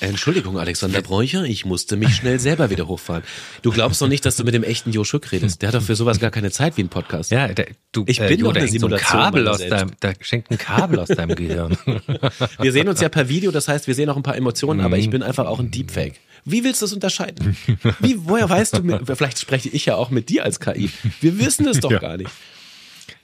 [0.00, 3.22] Entschuldigung, Alexander Bräucher, ich musste mich schnell selber wieder hochfahren.
[3.60, 5.60] Du glaubst doch nicht, dass du mit dem echten Jo Schuck redest.
[5.60, 7.30] Der hat doch für sowas gar keine Zeit wie ein Podcast.
[7.30, 9.10] Ja, der, du, ich bin äh, doch eine Simulation.
[9.10, 11.76] So ein Kabel aus deinem, da schenkt ein Kabel aus deinem Gehirn.
[12.60, 14.96] Wir sehen uns ja per Video, das heißt, wir sehen auch ein paar Emotionen, aber
[14.96, 16.20] ich bin einfach auch ein Deepfake.
[16.44, 17.56] Wie willst du das unterscheiden?
[18.00, 20.90] Wie, woher weißt du, vielleicht spreche ich ja auch mit dir als KI.
[21.20, 21.98] Wir wissen es doch ja.
[21.98, 22.30] gar nicht.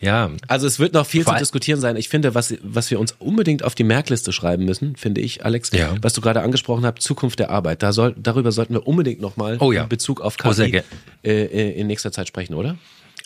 [0.01, 0.31] Ja.
[0.49, 1.97] Also es wird noch viel Vor zu diskutieren sein.
[1.97, 5.71] Ich finde, was, was wir uns unbedingt auf die Merkliste schreiben müssen, finde ich, Alex,
[5.73, 5.95] ja.
[6.01, 7.83] was du gerade angesprochen hast, Zukunft der Arbeit.
[7.83, 9.85] Da soll, darüber sollten wir unbedingt nochmal oh ja.
[9.85, 12.77] in Bezug auf KI oh, äh, in nächster Zeit sprechen, oder?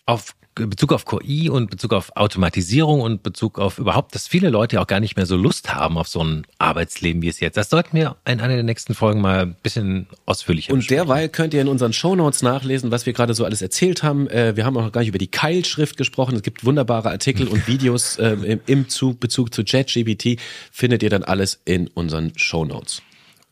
[0.07, 0.35] Auf
[0.67, 4.87] Bezug auf KI und Bezug auf Automatisierung und Bezug auf überhaupt, dass viele Leute auch
[4.87, 7.57] gar nicht mehr so Lust haben auf so ein Arbeitsleben wie es jetzt.
[7.57, 11.07] Das sollten wir in einer der nächsten Folgen mal ein bisschen ausführlicher Und besprechen.
[11.07, 14.29] derweil könnt ihr in unseren Shownotes nachlesen, was wir gerade so alles erzählt haben.
[14.29, 16.35] Äh, wir haben auch noch gar nicht über die Keilschrift gesprochen.
[16.37, 18.87] Es gibt wunderbare Artikel und Videos äh, im
[19.21, 20.41] Bezug zu ChatGPT.
[20.73, 23.03] Findet ihr dann alles in unseren Shownotes.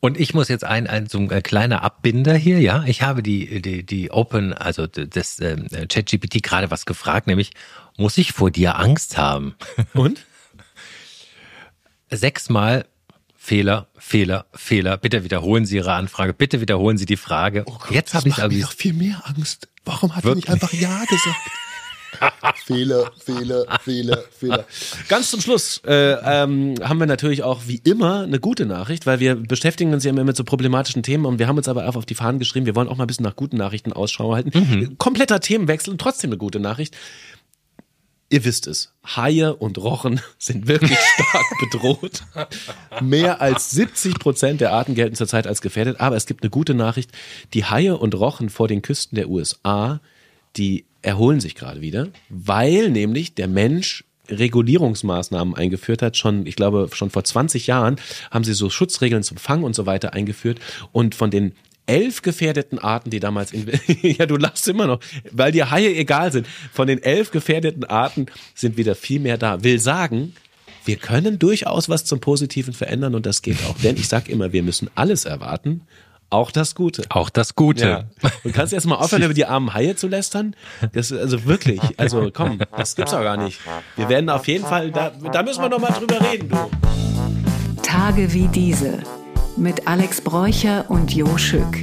[0.06, 2.84] Und ich muss jetzt ein, ein so ein kleiner Abbinder hier, ja.
[2.86, 5.56] Ich habe die, die, die Open, also das äh,
[5.88, 7.50] ChatGPT gerade was gefragt, nämlich,
[7.96, 9.56] muss ich vor dir Angst haben?
[9.94, 10.24] Und?
[12.08, 12.86] Sechsmal
[13.34, 14.96] Fehler, Fehler, Fehler.
[14.96, 16.34] Bitte wiederholen Sie Ihre Anfrage.
[16.34, 17.64] Bitte wiederholen Sie die Frage.
[17.66, 19.66] Oh Gott, jetzt habe ich aber viel mehr Angst.
[19.84, 21.50] Warum hat er nicht einfach Ja gesagt?
[22.64, 24.64] Fehler, Fehler, Fehler, Fehler.
[25.08, 29.20] Ganz zum Schluss äh, ähm, haben wir natürlich auch wie immer eine gute Nachricht, weil
[29.20, 31.96] wir beschäftigen uns ja immer mit so problematischen Themen und wir haben uns aber auch
[31.96, 34.50] auf die Fahnen geschrieben, wir wollen auch mal ein bisschen nach guten Nachrichten Ausschau halten.
[34.54, 34.98] Mhm.
[34.98, 36.96] Kompletter Themenwechsel und trotzdem eine gute Nachricht.
[38.28, 42.22] Ihr wisst es, Haie und Rochen sind wirklich stark bedroht.
[43.00, 46.00] Mehr als 70 Prozent der Arten gelten zurzeit als gefährdet.
[46.00, 47.12] Aber es gibt eine gute Nachricht.
[47.54, 50.00] Die Haie und Rochen vor den Küsten der USA,
[50.56, 56.16] die erholen sich gerade wieder, weil nämlich der Mensch Regulierungsmaßnahmen eingeführt hat.
[56.16, 57.96] Schon, ich glaube, schon vor 20 Jahren
[58.32, 60.58] haben sie so Schutzregeln zum Fang und so weiter eingeführt.
[60.90, 61.52] Und von den
[61.86, 63.70] elf gefährdeten Arten, die damals in,
[64.02, 64.98] ja, du lachst immer noch,
[65.30, 66.48] weil die Haie egal sind.
[66.72, 68.26] Von den elf gefährdeten Arten
[68.56, 69.62] sind wieder viel mehr da.
[69.62, 70.34] Will sagen,
[70.84, 73.78] wir können durchaus was zum Positiven verändern und das geht auch.
[73.78, 75.82] Denn ich sag immer, wir müssen alles erwarten
[76.30, 77.04] auch das Gute.
[77.08, 77.88] Auch das Gute.
[77.88, 78.30] Ja.
[78.44, 80.54] Und kannst du erst mal aufhören, über die armen Haie zu lästern?
[80.92, 83.60] Das ist also wirklich, also komm, das gibt's auch gar nicht.
[83.96, 86.70] Wir werden auf jeden Fall, da, da müssen wir noch mal drüber reden, du.
[87.82, 88.98] Tage wie diese
[89.56, 91.78] mit Alex Bräucher und Jo Schück.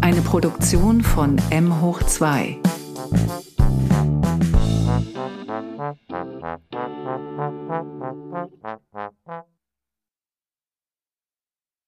[0.00, 2.58] Eine Produktion von M hoch 2.